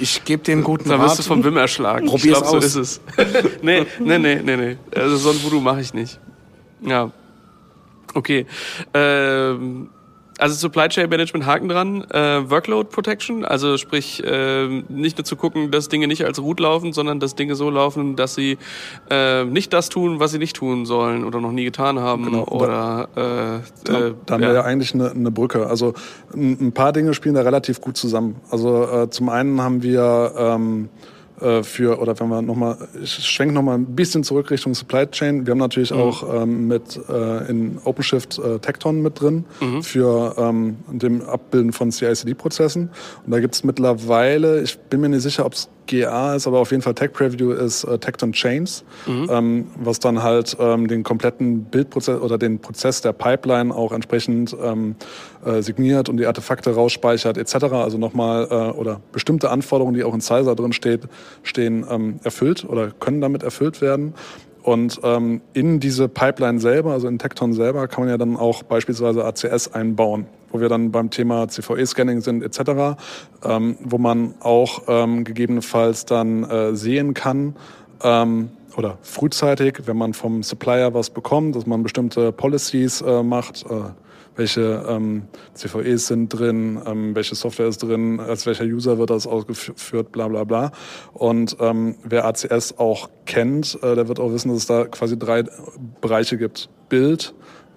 [0.00, 1.10] Ich gebe einen guten dann Rat.
[1.10, 2.06] wirst du vom Wim erschlagen.
[2.06, 2.76] Probier's ich glaube, so aus.
[2.76, 3.00] ist es.
[3.62, 4.76] nee, nee, nee, nee, nee.
[4.96, 6.18] Also so ein Voodoo mache ich nicht.
[6.80, 7.10] Ja.
[8.14, 8.46] Okay.
[8.94, 9.90] Ähm,
[10.40, 15.36] Also Supply Chain Management Haken dran, äh, Workload Protection, also sprich äh, nicht nur zu
[15.36, 18.56] gucken, dass Dinge nicht als Root laufen, sondern dass Dinge so laufen, dass sie
[19.10, 22.24] äh, nicht das tun, was sie nicht tun sollen oder noch nie getan haben.
[22.24, 22.44] Genau.
[22.44, 24.48] Oder äh, da, äh, da haben ja.
[24.48, 25.66] wir ja eigentlich eine, eine Brücke.
[25.66, 25.94] Also
[26.34, 28.36] ein, ein, paar Dinge spielen da relativ gut zusammen.
[28.50, 31.19] Also äh, zum einen haben wir ähm, äh,
[31.62, 35.46] für, oder wenn wir nochmal, ich schwenke nochmal ein bisschen zurück Richtung Supply Chain.
[35.46, 36.00] Wir haben natürlich mhm.
[36.00, 39.82] auch ähm, mit äh, in OpenShift äh, Tecton mit drin mhm.
[39.82, 42.90] für ähm, dem Abbilden von CI-CD-Prozessen.
[43.24, 46.60] Und da gibt es mittlerweile, ich bin mir nicht sicher, ob es GA ist, aber
[46.60, 49.26] auf jeden Fall Tech Preview ist äh, Tecton Chains, mhm.
[49.30, 54.56] ähm, was dann halt ähm, den kompletten Bildprozess oder den Prozess der Pipeline auch entsprechend
[54.62, 54.94] ähm,
[55.44, 57.72] äh, signiert und die Artefakte rausspeichert etc.
[57.72, 61.02] Also nochmal äh, oder bestimmte Anforderungen, die auch in Sizer drin steht,
[61.42, 64.14] stehen, ähm, erfüllt oder können damit erfüllt werden.
[64.62, 68.62] Und ähm, in diese Pipeline selber, also in Tecton selber, kann man ja dann auch
[68.62, 73.00] beispielsweise ACS einbauen, wo wir dann beim Thema CVE-Scanning sind etc.,
[73.44, 77.56] ähm, wo man auch ähm, gegebenenfalls dann äh, sehen kann,
[78.02, 83.64] ähm, oder frühzeitig, wenn man vom Supplier was bekommt, dass man bestimmte Policies äh, macht,
[83.68, 83.90] äh,
[84.36, 89.26] welche ähm, CVEs sind drin, ähm, welche Software ist drin, als welcher User wird das
[89.26, 90.72] ausgeführt, bla bla bla.
[91.12, 95.18] Und ähm, wer ACS auch kennt, äh, der wird auch wissen, dass es da quasi
[95.18, 95.44] drei
[96.00, 96.70] Bereiche gibt.
[96.88, 97.34] Build,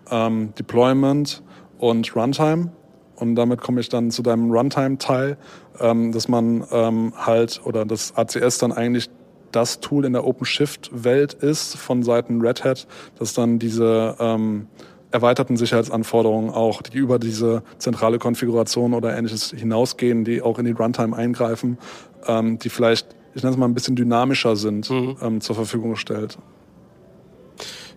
[0.10, 1.44] ähm, Deployment
[1.80, 2.72] und Runtime.
[3.16, 5.38] Und damit komme ich dann zu deinem Runtime-Teil,
[5.80, 9.10] ähm, dass man ähm, halt oder das ACS dann eigentlich
[9.56, 12.88] das Tool in der OpenShift-Welt ist von Seiten Red Hat,
[13.18, 14.68] dass dann diese ähm,
[15.12, 20.72] erweiterten Sicherheitsanforderungen auch, die über diese zentrale Konfiguration oder ähnliches hinausgehen, die auch in die
[20.72, 21.78] Runtime eingreifen,
[22.26, 25.18] ähm, die vielleicht, ich nenne es mal ein bisschen dynamischer sind, mhm.
[25.22, 26.38] ähm, zur Verfügung stellt.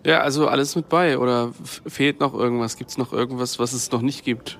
[0.05, 1.51] Ja, also alles mit bei oder
[1.85, 2.77] fehlt noch irgendwas?
[2.77, 4.59] Gibt es noch irgendwas, was es noch nicht gibt?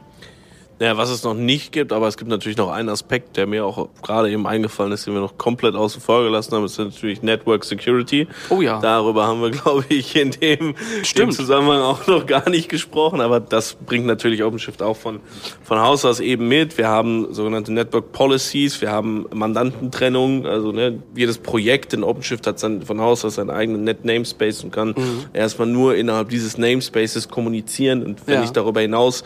[0.80, 3.66] Naja, was es noch nicht gibt, aber es gibt natürlich noch einen Aspekt, der mir
[3.66, 7.24] auch gerade eben eingefallen ist, den wir noch komplett außen vor gelassen haben, ist natürlich
[7.24, 8.28] Network Security.
[8.50, 8.80] Oh ja.
[8.80, 10.76] Darüber haben wir, glaube ich, in dem,
[11.18, 15.20] dem Zusammenhang auch noch gar nicht gesprochen, aber das bringt natürlich OpenShift auch von,
[15.64, 16.78] von Haus aus eben mit.
[16.78, 22.60] Wir haben sogenannte Network Policies, wir haben Mandantentrennung, also ne, jedes Projekt in OpenShift hat
[22.60, 25.26] sein, von Haus aus seinen eigenen Net Namespace und kann mhm.
[25.34, 28.44] erstmal nur innerhalb dieses Namespaces kommunizieren und wenn ja.
[28.44, 29.24] ich darüber hinaus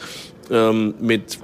[0.51, 1.39] ähm, mit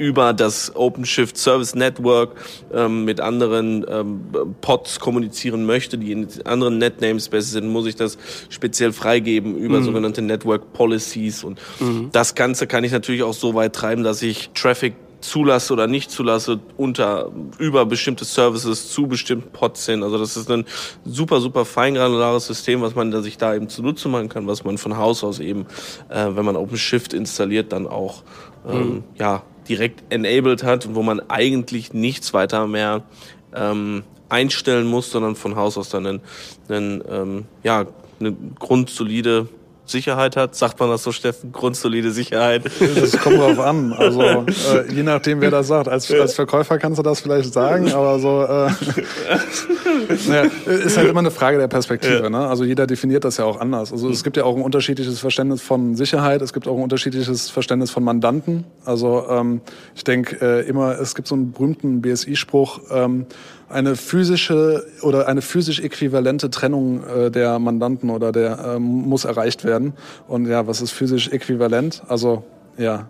[0.00, 2.34] über das OpenShift Service Network
[2.72, 4.22] ähm, mit anderen ähm,
[4.62, 8.16] Pods kommunizieren möchte, die in anderen Net Namespaces sind, muss ich das
[8.48, 9.84] speziell freigeben über mhm.
[9.84, 12.08] sogenannte Network Policies und mhm.
[12.12, 16.10] das Ganze kann ich natürlich auch so weit treiben, dass ich Traffic zulasse oder nicht
[16.10, 20.02] zulasse unter über bestimmte Services zu bestimmten Pods hin.
[20.02, 20.64] Also das ist ein
[21.04, 24.96] super super feingranulares System, was man sich da eben zunutze machen kann, was man von
[24.96, 25.66] Haus aus eben,
[26.08, 28.22] äh, wenn man OpenShift installiert, dann auch
[28.68, 29.04] ähm, mhm.
[29.18, 33.02] ja direkt enabled hat und wo man eigentlich nichts weiter mehr
[33.54, 36.20] ähm, einstellen muss, sondern von Haus aus dann einen,
[36.68, 37.86] einen ähm, ja
[38.20, 39.48] eine grundsolide
[39.90, 40.54] Sicherheit hat.
[40.54, 41.52] Sagt man das so, Steffen?
[41.52, 42.62] Grundsolide Sicherheit.
[43.00, 43.92] Das kommt drauf an.
[43.92, 44.44] Also äh,
[44.92, 45.88] je nachdem, wer das sagt.
[45.88, 48.70] Als, als Verkäufer kannst du das vielleicht sagen, aber so äh,
[50.28, 52.22] naja, ist halt immer eine Frage der Perspektive.
[52.22, 52.30] Ja.
[52.30, 52.46] Ne?
[52.46, 53.92] Also jeder definiert das ja auch anders.
[53.92, 56.42] Also es gibt ja auch ein unterschiedliches Verständnis von Sicherheit.
[56.42, 58.64] Es gibt auch ein unterschiedliches Verständnis von Mandanten.
[58.84, 59.60] Also ähm,
[59.94, 62.80] ich denke äh, immer, es gibt so einen berühmten BSI-Spruch.
[62.90, 63.26] Ähm,
[63.70, 69.64] eine physische oder eine physisch äquivalente Trennung äh, der Mandanten oder der ähm, muss erreicht
[69.64, 69.94] werden.
[70.28, 72.02] Und ja, was ist physisch äquivalent?
[72.08, 72.44] Also
[72.76, 73.08] ja,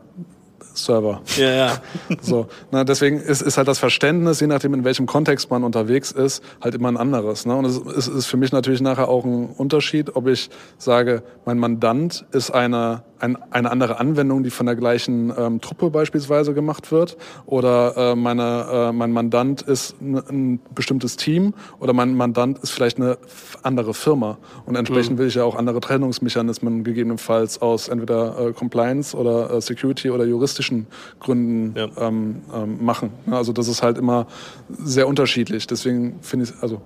[0.84, 1.20] Server.
[1.36, 1.82] Ja, ja.
[2.20, 6.12] So, na, deswegen ist, ist halt das Verständnis, je nachdem in welchem Kontext man unterwegs
[6.12, 7.46] ist, halt immer ein anderes.
[7.46, 7.54] Ne?
[7.54, 11.58] Und es ist, ist für mich natürlich nachher auch ein Unterschied, ob ich sage, mein
[11.58, 16.90] Mandant ist eine ein, eine andere Anwendung, die von der gleichen ähm, Truppe beispielsweise gemacht
[16.90, 17.16] wird,
[17.46, 22.70] oder äh, meine, äh, mein Mandant ist ein, ein bestimmtes Team oder mein Mandant ist
[22.70, 23.18] vielleicht eine
[23.62, 24.38] andere Firma.
[24.66, 25.18] Und entsprechend mhm.
[25.18, 30.24] will ich ja auch andere Trennungsmechanismen gegebenenfalls aus entweder äh, Compliance oder äh, Security oder
[30.24, 30.69] juristischen
[31.18, 31.88] Gründen ja.
[31.98, 33.10] ähm, ähm, machen.
[33.30, 34.26] Also das ist halt immer
[34.68, 35.66] sehr unterschiedlich.
[35.66, 36.80] Deswegen finde ich, also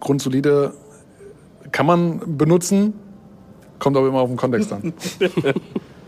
[0.00, 0.72] grundsolide
[1.72, 2.94] kann man benutzen,
[3.78, 4.94] Kommt aber immer auf den Kontext an.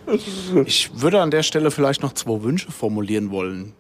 [0.65, 3.75] ich würde an der Stelle vielleicht noch zwei Wünsche formulieren wollen.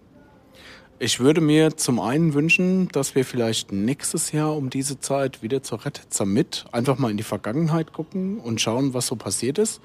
[0.98, 5.62] Ich würde mir zum einen wünschen, dass wir vielleicht nächstes Jahr um diese Zeit wieder
[5.62, 9.80] zur Red Summit einfach mal in die Vergangenheit gucken und schauen, was so passiert ist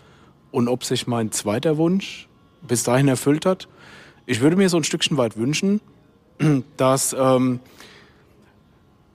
[0.52, 2.30] und ob sich mein zweiter Wunsch
[2.68, 3.68] bis dahin erfüllt hat.
[4.26, 5.82] Ich würde mir so ein Stückchen weit wünschen,
[6.78, 7.60] dass, ähm,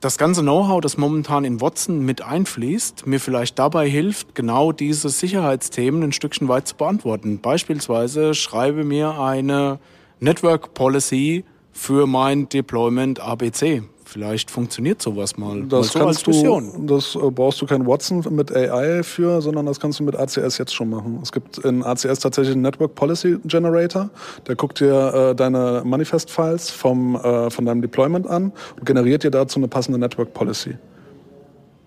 [0.00, 5.08] das ganze Know-how, das momentan in Watson mit einfließt, mir vielleicht dabei hilft, genau diese
[5.08, 7.40] Sicherheitsthemen ein Stückchen weit zu beantworten.
[7.40, 9.80] Beispielsweise schreibe mir eine
[10.20, 13.82] Network Policy für mein Deployment ABC.
[14.16, 15.64] Vielleicht funktioniert sowas mal.
[15.64, 19.78] Das mal kannst du, das äh, brauchst du kein Watson mit AI für, sondern das
[19.78, 21.20] kannst du mit ACS jetzt schon machen.
[21.22, 24.08] Es gibt in ACS tatsächlich einen Network Policy Generator,
[24.46, 29.30] der guckt dir äh, deine Manifest-Files vom äh, von deinem Deployment an und generiert dir
[29.30, 30.78] dazu eine passende Network Policy.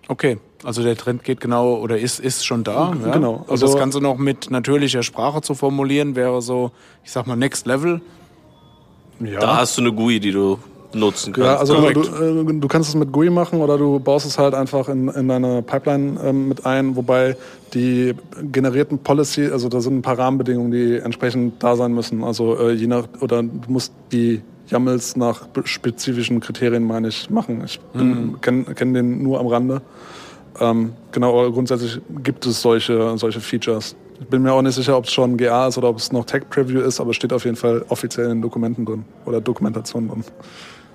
[0.06, 2.94] Okay, also der Trend geht genau oder ist, ist schon da.
[3.04, 3.10] Ja?
[3.10, 3.44] Genau.
[3.48, 6.70] Also das Ganze noch mit natürlicher Sprache zu formulieren, wäre so,
[7.02, 8.00] ich sag mal, Next Level.
[9.18, 9.40] Ja.
[9.40, 10.60] Da hast du eine GUI, die du
[10.94, 11.46] nutzen kannst.
[11.46, 14.54] Ja, also du, äh, du, kannst es mit GUI machen oder du baust es halt
[14.54, 17.36] einfach in, in deine Pipeline ähm, mit ein, wobei
[17.74, 18.14] die
[18.52, 22.24] generierten Policy, also da sind ein paar Rahmenbedingungen, die entsprechend da sein müssen.
[22.24, 27.62] Also äh, je nach, oder du musst die YAMLs nach spezifischen Kriterien, meine ich, machen.
[27.64, 28.40] Ich mhm.
[28.40, 29.82] kenne kenn den nur am Rande.
[30.60, 33.96] Ähm, genau, aber grundsätzlich gibt es solche, solche Features.
[34.20, 36.24] Ich bin mir auch nicht sicher, ob es schon GA ist oder ob es noch
[36.26, 40.08] Tech Preview ist, aber es steht auf jeden Fall offiziell in Dokumenten drin oder Dokumentation
[40.08, 40.24] drin.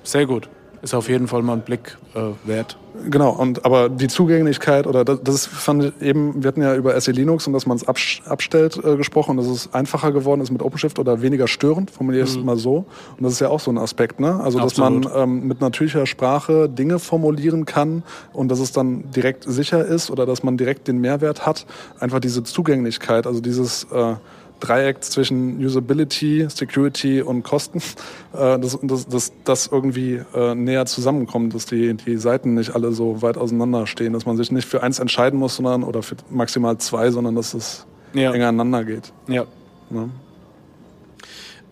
[0.05, 0.49] Sehr gut.
[0.81, 2.77] Ist auf jeden Fall mal ein Blick äh, wert.
[3.09, 6.99] Genau, und aber die Zugänglichkeit oder das, das fand ich eben, wir hatten ja über
[7.01, 10.61] SE Linux und dass man es abstellt äh, gesprochen, dass es einfacher geworden ist mit
[10.61, 12.45] OpenShift oder weniger störend, formuliere ich es mhm.
[12.45, 12.85] mal so.
[13.17, 14.39] Und das ist ja auch so ein Aspekt, ne?
[14.39, 15.05] Also Absolut.
[15.05, 19.83] dass man ähm, mit natürlicher Sprache Dinge formulieren kann und dass es dann direkt sicher
[19.83, 21.65] ist oder dass man direkt den Mehrwert hat.
[21.99, 24.15] Einfach diese Zugänglichkeit, also dieses äh,
[24.59, 27.79] Dreieck zwischen Usability, Security und Kosten,
[28.33, 32.91] äh, dass, dass, dass das irgendwie äh, näher zusammenkommt, dass die, die Seiten nicht alle
[32.91, 36.15] so weit auseinander stehen, dass man sich nicht für eins entscheiden muss, sondern oder für
[36.29, 38.31] maximal zwei, sondern dass es ja.
[38.33, 39.13] enger aneinander geht.
[39.27, 39.45] Ja.
[39.91, 40.09] ja.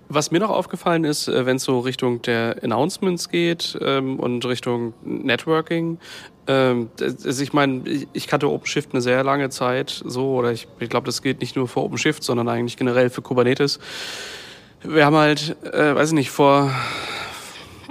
[0.09, 4.45] Was mir noch aufgefallen ist, äh, wenn es so Richtung der Announcements geht ähm, und
[4.45, 5.97] Richtung Networking,
[6.45, 11.05] ähm, ich meine, ich kannte OpenShift eine sehr lange Zeit so, oder ich, ich glaube,
[11.05, 13.79] das gilt nicht nur für OpenShift, sondern eigentlich generell für Kubernetes.
[14.83, 16.69] Wir haben halt, äh, weiß ich nicht, vor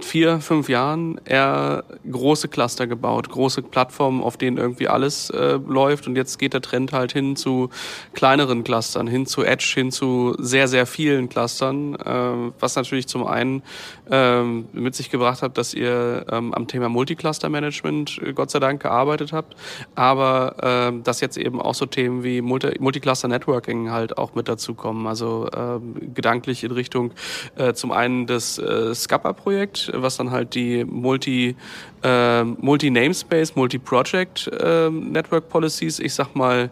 [0.05, 6.07] vier, fünf Jahren eher große Cluster gebaut, große Plattformen, auf denen irgendwie alles äh, läuft.
[6.07, 7.71] Und jetzt geht der Trend halt hin zu
[8.15, 13.27] kleineren Clustern, hin zu Edge, hin zu sehr, sehr vielen Clustern, äh, was natürlich zum
[13.27, 13.63] einen
[14.11, 18.83] äh, mit sich gebracht hat, dass ihr ähm, am Thema Multicluster-Management äh, Gott sei Dank
[18.83, 19.57] gearbeitet habt,
[19.95, 24.75] aber äh, dass jetzt eben auch so Themen wie Multi Multicluster-Networking halt auch mit dazu
[24.75, 25.07] kommen.
[25.07, 25.81] Also äh,
[26.15, 27.13] gedanklich in Richtung
[27.57, 31.57] äh, zum einen das äh, Scupper-Projekt, was dann halt die Multi,
[32.03, 36.71] äh, Multi-Namespace, Multi-Project äh, Network Policies, ich sag mal,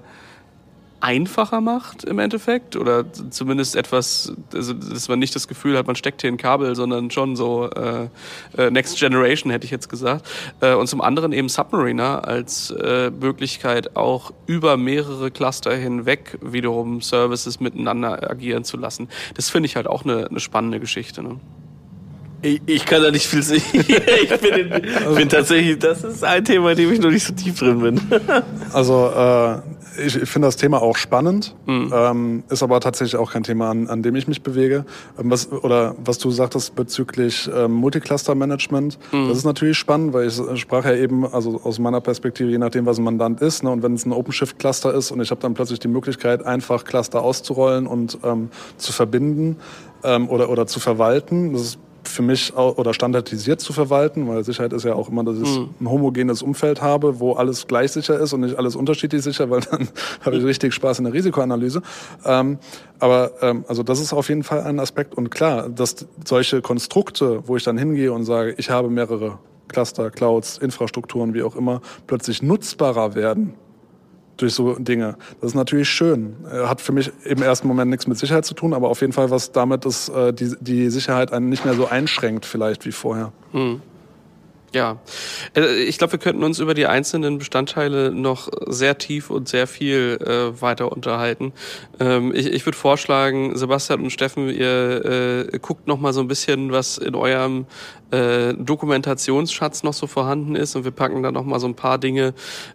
[1.00, 5.96] einfacher macht im Endeffekt oder zumindest etwas, also dass man nicht das Gefühl hat, man
[5.96, 8.08] steckt hier ein Kabel, sondern schon so äh,
[8.56, 10.26] äh, Next Generation hätte ich jetzt gesagt.
[10.60, 17.00] Äh, und zum anderen eben Submariner als äh, Möglichkeit auch über mehrere Cluster hinweg wiederum
[17.00, 19.08] Services miteinander agieren zu lassen.
[19.34, 21.22] Das finde ich halt auch eine, eine spannende Geschichte.
[21.22, 21.36] Ne?
[22.42, 23.62] Ich, ich kann da nicht viel sehen.
[23.72, 27.26] ich bin, in, also, bin tatsächlich, das ist ein Thema, in dem ich noch nicht
[27.26, 28.00] so tief drin bin.
[28.72, 29.58] also äh,
[30.06, 31.92] ich, ich finde das Thema auch spannend, mhm.
[31.94, 34.84] ähm, ist aber tatsächlich auch kein Thema, an, an dem ich mich bewege.
[35.18, 39.28] Ähm, was, oder was du sagtest bezüglich ähm, Multicluster-Management, mhm.
[39.28, 42.86] das ist natürlich spannend, weil ich sprach ja eben, also aus meiner Perspektive, je nachdem,
[42.86, 45.54] was ein Mandant ist, ne, und wenn es ein OpenShift-Cluster ist und ich habe dann
[45.54, 49.56] plötzlich die Möglichkeit, einfach Cluster auszurollen und ähm, zu verbinden
[50.04, 51.78] ähm, oder, oder zu verwalten, das ist
[52.10, 55.58] für mich auch, oder standardisiert zu verwalten, weil Sicherheit ist ja auch immer, dass ich
[55.58, 55.70] mhm.
[55.80, 59.60] ein homogenes Umfeld habe, wo alles gleich sicher ist und nicht alles unterschiedlich sicher, weil
[59.60, 59.88] dann
[60.24, 61.82] habe ich richtig Spaß in der Risikoanalyse.
[62.24, 62.58] Ähm,
[62.98, 67.42] aber ähm, also das ist auf jeden Fall ein Aspekt und klar, dass solche Konstrukte,
[67.46, 69.38] wo ich dann hingehe und sage, ich habe mehrere
[69.68, 73.54] Cluster, Clouds, Infrastrukturen, wie auch immer, plötzlich nutzbarer werden
[74.40, 75.16] durch so Dinge.
[75.40, 76.36] Das ist natürlich schön.
[76.50, 79.30] Hat für mich im ersten Moment nichts mit Sicherheit zu tun, aber auf jeden Fall
[79.30, 83.32] was damit, dass äh, die, die Sicherheit einen nicht mehr so einschränkt vielleicht wie vorher.
[83.52, 83.80] Hm.
[84.72, 84.98] Ja,
[85.56, 89.66] äh, ich glaube, wir könnten uns über die einzelnen Bestandteile noch sehr tief und sehr
[89.66, 91.52] viel äh, weiter unterhalten.
[91.98, 96.28] Ähm, ich ich würde vorschlagen, Sebastian und Steffen, ihr äh, guckt noch mal so ein
[96.28, 97.66] bisschen, was in eurem
[98.10, 101.98] äh, Dokumentationsschatz noch so vorhanden ist und wir packen da noch mal so ein paar
[101.98, 102.34] Dinge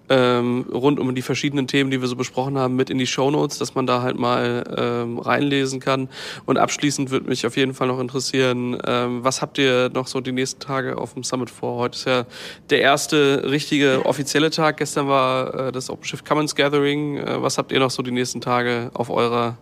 [0.09, 3.31] ähm, rund um die verschiedenen Themen, die wir so besprochen haben, mit in die Show
[3.31, 6.09] Notes, dass man da halt mal ähm, reinlesen kann.
[6.45, 10.21] Und abschließend würde mich auf jeden Fall noch interessieren, ähm, was habt ihr noch so
[10.21, 11.77] die nächsten Tage auf dem Summit vor?
[11.77, 12.25] Heute ist ja
[12.69, 14.77] der erste richtige offizielle Tag.
[14.77, 17.17] Gestern war äh, das OpenShift Commons Gathering.
[17.17, 19.57] Äh, was habt ihr noch so die nächsten Tage auf eurer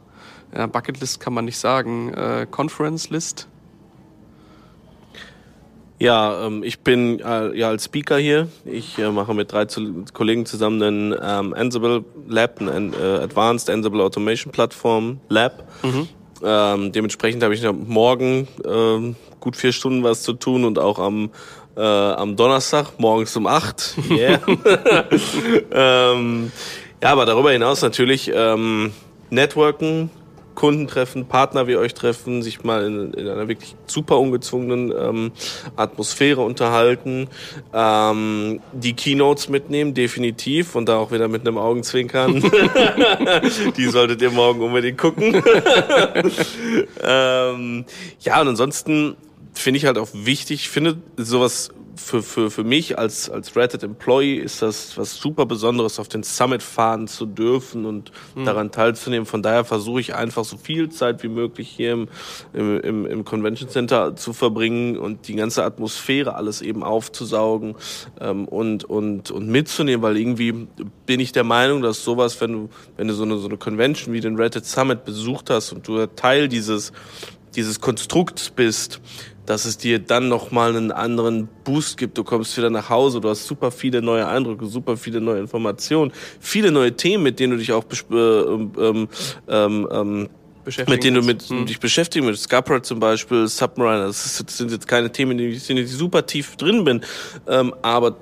[0.55, 3.47] ja, Bucketlist kann man nicht sagen, äh, Conference List?
[6.03, 8.49] Ja, ähm, ich bin äh, ja als Speaker hier.
[8.65, 13.69] Ich äh, mache mit drei zu Kollegen zusammen einen ähm, Ansible Lab, ein äh, Advanced
[13.69, 15.63] Ansible Automation Plattform Lab.
[15.81, 16.09] Mhm.
[16.43, 21.29] Ähm, dementsprechend habe ich morgen ähm, gut vier Stunden was zu tun und auch am
[21.77, 23.95] äh, am Donnerstag morgens um acht.
[24.09, 24.41] Yeah.
[25.71, 26.51] ähm,
[27.01, 28.91] ja, aber darüber hinaus natürlich ähm,
[29.29, 30.09] Networken,
[30.55, 35.31] Kunden treffen, Partner wie euch treffen, sich mal in, in einer wirklich super ungezwungenen ähm,
[35.75, 37.27] Atmosphäre unterhalten,
[37.73, 42.41] ähm, die Keynotes mitnehmen, definitiv, und da auch wieder mit einem Augenzwinkern.
[43.77, 45.33] die solltet ihr morgen unbedingt gucken.
[47.03, 47.85] ähm,
[48.21, 49.15] ja, und ansonsten
[49.53, 53.83] finde ich halt auch wichtig, ich finde sowas für, für, für mich als, als Reddit
[53.83, 58.45] Employee ist das was super Besonderes, auf den Summit fahren zu dürfen und mhm.
[58.45, 59.25] daran teilzunehmen.
[59.25, 62.07] Von daher versuche ich einfach so viel Zeit wie möglich hier im,
[62.53, 67.75] im, im Convention Center zu verbringen und die ganze Atmosphäre alles eben aufzusaugen
[68.19, 70.67] ähm, und, und, und mitzunehmen, weil irgendwie
[71.05, 74.13] bin ich der Meinung, dass sowas, wenn du, wenn du so eine, so eine Convention
[74.13, 76.91] wie den Reddit Summit besucht hast und du Teil dieses,
[77.55, 78.99] dieses Konstrukts bist,
[79.45, 82.17] dass es dir dann nochmal einen anderen Boost gibt.
[82.17, 86.11] Du kommst wieder nach Hause, du hast super viele neue Eindrücke, super viele neue Informationen,
[86.39, 89.09] viele neue Themen, mit denen du dich auch äh, ähm,
[89.47, 90.29] ähm, ähm,
[90.87, 91.65] mit denen du mit, hm.
[91.65, 95.59] dich beschäftigen mit Scupper zum Beispiel, Submariner, das, ist, das, sind jetzt keine Themen, in
[95.59, 97.01] denen ich super tief drin bin,
[97.47, 98.15] ähm, aber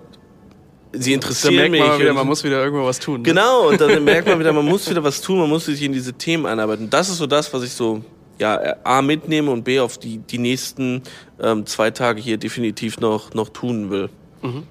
[0.92, 2.00] sie interessieren dann merkt man mich.
[2.02, 3.18] Wieder, man muss wieder irgendwo was tun.
[3.18, 3.24] Ne?
[3.24, 5.94] Genau, und dann merkt man wieder, man muss wieder was tun, man muss sich in
[5.94, 6.90] diese Themen einarbeiten.
[6.90, 8.04] Das ist so das, was ich so
[8.42, 11.04] ja, A mitnehme und B auf die, die nächsten
[11.40, 14.10] ähm, zwei Tage hier definitiv noch, noch tun will.
[14.42, 14.64] Mhm.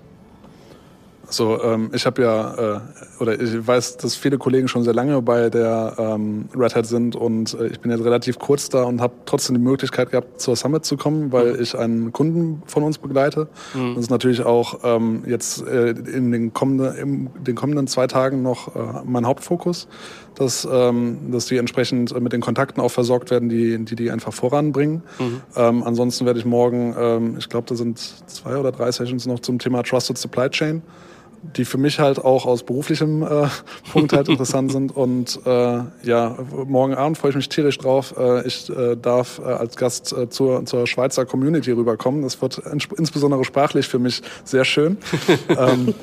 [1.29, 2.81] So, ähm, ich habe ja, äh,
[3.21, 7.15] oder ich weiß, dass viele Kollegen schon sehr lange bei der ähm, Red Hat sind
[7.15, 10.57] und äh, ich bin jetzt relativ kurz da und habe trotzdem die Möglichkeit gehabt, zur
[10.57, 11.63] Summit zu kommen, weil mhm.
[11.63, 13.47] ich einen Kunden von uns begleite.
[13.75, 13.95] Mhm.
[13.95, 18.43] Das ist natürlich auch ähm, jetzt äh, in den kommenden, in den kommenden zwei Tagen
[18.43, 19.87] noch äh, mein Hauptfokus,
[20.41, 24.33] dass, ähm, dass die entsprechend mit den Kontakten auch versorgt werden, die die, die einfach
[24.33, 25.03] voranbringen.
[25.19, 25.41] Mhm.
[25.55, 29.41] Ähm, ansonsten werde ich morgen, ähm, ich glaube, da sind zwei oder drei Sessions noch
[29.41, 30.83] zum Thema Trusted Supply Chain
[31.43, 33.49] die für mich halt auch aus beruflichem äh,
[33.93, 34.95] Punkt halt interessant sind.
[34.95, 36.37] Und äh, ja,
[36.67, 38.15] morgen Abend freue ich mich tierisch drauf.
[38.19, 42.23] Äh, ich äh, darf äh, als Gast äh, zur, zur Schweizer Community rüberkommen.
[42.23, 42.59] Das wird
[42.97, 44.99] insbesondere sprachlich für mich sehr schön.
[45.49, 45.95] ähm,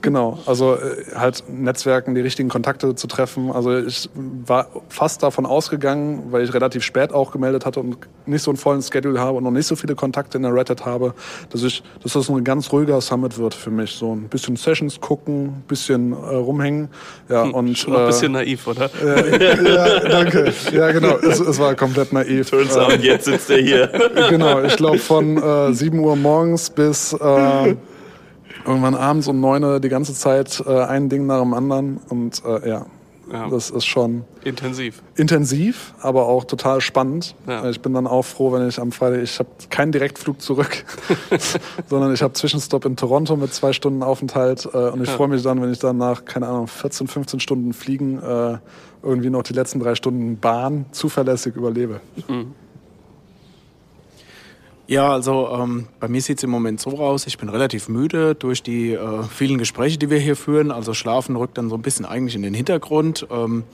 [0.00, 3.50] genau, also äh, halt Netzwerken, die richtigen Kontakte zu treffen.
[3.50, 8.42] Also ich war fast davon ausgegangen, weil ich relativ spät auch gemeldet hatte und nicht
[8.42, 11.14] so einen vollen Schedule habe und noch nicht so viele Kontakte in der Reddit habe,
[11.50, 13.92] dass ich, dass das ein ganz ruhiger Summit wird für mich.
[13.92, 16.88] So ein bisschen Session Conventions gucken, bisschen äh, rumhängen.
[17.28, 18.90] Ja, hm, und, Schon noch ein bisschen äh, naiv, oder?
[19.02, 20.52] Äh, ja, danke.
[20.72, 21.16] Ja, genau.
[21.18, 22.50] Es, es war komplett naiv.
[22.50, 23.88] Turns out, jetzt sitzt er hier.
[24.30, 27.76] genau, ich glaube von äh, 7 Uhr morgens bis äh,
[28.64, 32.00] irgendwann abends um 9 Uhr die ganze Zeit äh, ein Ding nach dem anderen.
[32.08, 32.86] Und äh, ja,
[33.30, 33.48] ja.
[33.48, 35.02] Das ist schon intensiv.
[35.16, 37.34] Intensiv, aber auch total spannend.
[37.46, 37.68] Ja.
[37.68, 40.84] Ich bin dann auch froh, wenn ich am Freitag, ich habe keinen Direktflug zurück,
[41.88, 45.16] sondern ich habe Zwischenstopp in Toronto mit zwei Stunden Aufenthalt äh, und ich ja.
[45.16, 48.58] freue mich dann, wenn ich dann nach, keine Ahnung, 14, 15 Stunden Fliegen äh,
[49.02, 52.00] irgendwie noch die letzten drei Stunden Bahn zuverlässig überlebe.
[52.28, 52.54] Mhm.
[54.88, 58.62] Ja, also ähm, bei mir sieht's im Moment so aus, ich bin relativ müde durch
[58.62, 60.70] die äh, vielen Gespräche, die wir hier führen.
[60.70, 63.26] Also Schlafen rückt dann so ein bisschen eigentlich in den Hintergrund.
[63.30, 63.64] Ähm,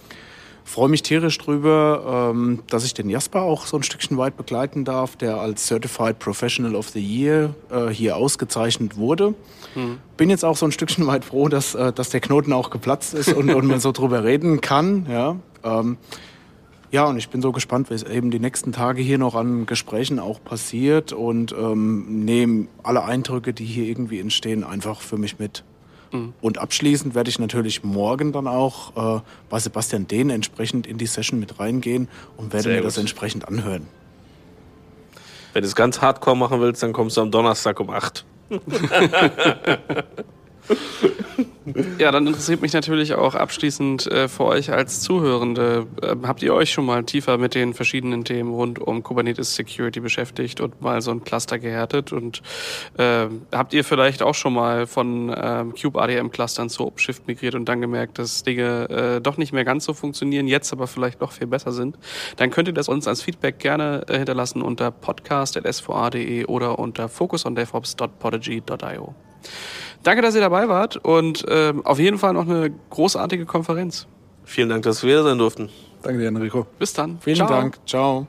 [0.64, 4.84] Freue mich tierisch drüber, ähm, dass ich den Jasper auch so ein Stückchen weit begleiten
[4.84, 9.34] darf, der als Certified Professional of the Year äh, hier ausgezeichnet wurde.
[9.74, 9.98] Mhm.
[10.16, 13.12] Bin jetzt auch so ein Stückchen weit froh, dass, äh, dass der Knoten auch geplatzt
[13.12, 15.06] ist und, und man so drüber reden kann.
[15.10, 15.36] Ja.
[15.64, 15.96] Ähm,
[16.92, 20.18] ja, und ich bin so gespannt, was eben die nächsten Tage hier noch an Gesprächen
[20.18, 25.64] auch passiert und ähm, nehme alle Eindrücke, die hier irgendwie entstehen, einfach für mich mit.
[26.12, 26.34] Mhm.
[26.42, 31.06] Und abschließend werde ich natürlich morgen dann auch äh, bei Sebastian Dehn entsprechend in die
[31.06, 32.88] Session mit reingehen und werde Sehr mir gut.
[32.88, 33.88] das entsprechend anhören.
[35.54, 38.26] Wenn du es ganz hardcore machen willst, dann kommst du am Donnerstag um 8.
[41.98, 45.86] Ja, dann interessiert mich natürlich auch abschließend äh, für euch als Zuhörende.
[46.02, 50.00] Äh, habt ihr euch schon mal tiefer mit den verschiedenen Themen rund um Kubernetes Security
[50.00, 52.12] beschäftigt und mal so ein Cluster gehärtet?
[52.12, 52.42] Und
[52.98, 57.54] äh, habt ihr vielleicht auch schon mal von ähm, Cube ADM Clustern zu OpenShift migriert
[57.54, 61.20] und dann gemerkt, dass Dinge äh, doch nicht mehr ganz so funktionieren, jetzt aber vielleicht
[61.20, 61.96] noch viel besser sind?
[62.36, 69.14] Dann könnt ihr das uns als Feedback gerne äh, hinterlassen unter podcast.sva.de oder unter focusondevops.podigy.io.
[70.02, 74.06] Danke, dass ihr dabei wart und äh, auf jeden Fall noch eine großartige Konferenz.
[74.44, 75.68] Vielen Dank, dass wir hier sein durften.
[76.02, 76.66] Danke dir, Enrico.
[76.78, 77.18] Bis dann.
[77.20, 77.48] Vielen Ciao.
[77.48, 77.78] Dank.
[77.86, 78.26] Ciao.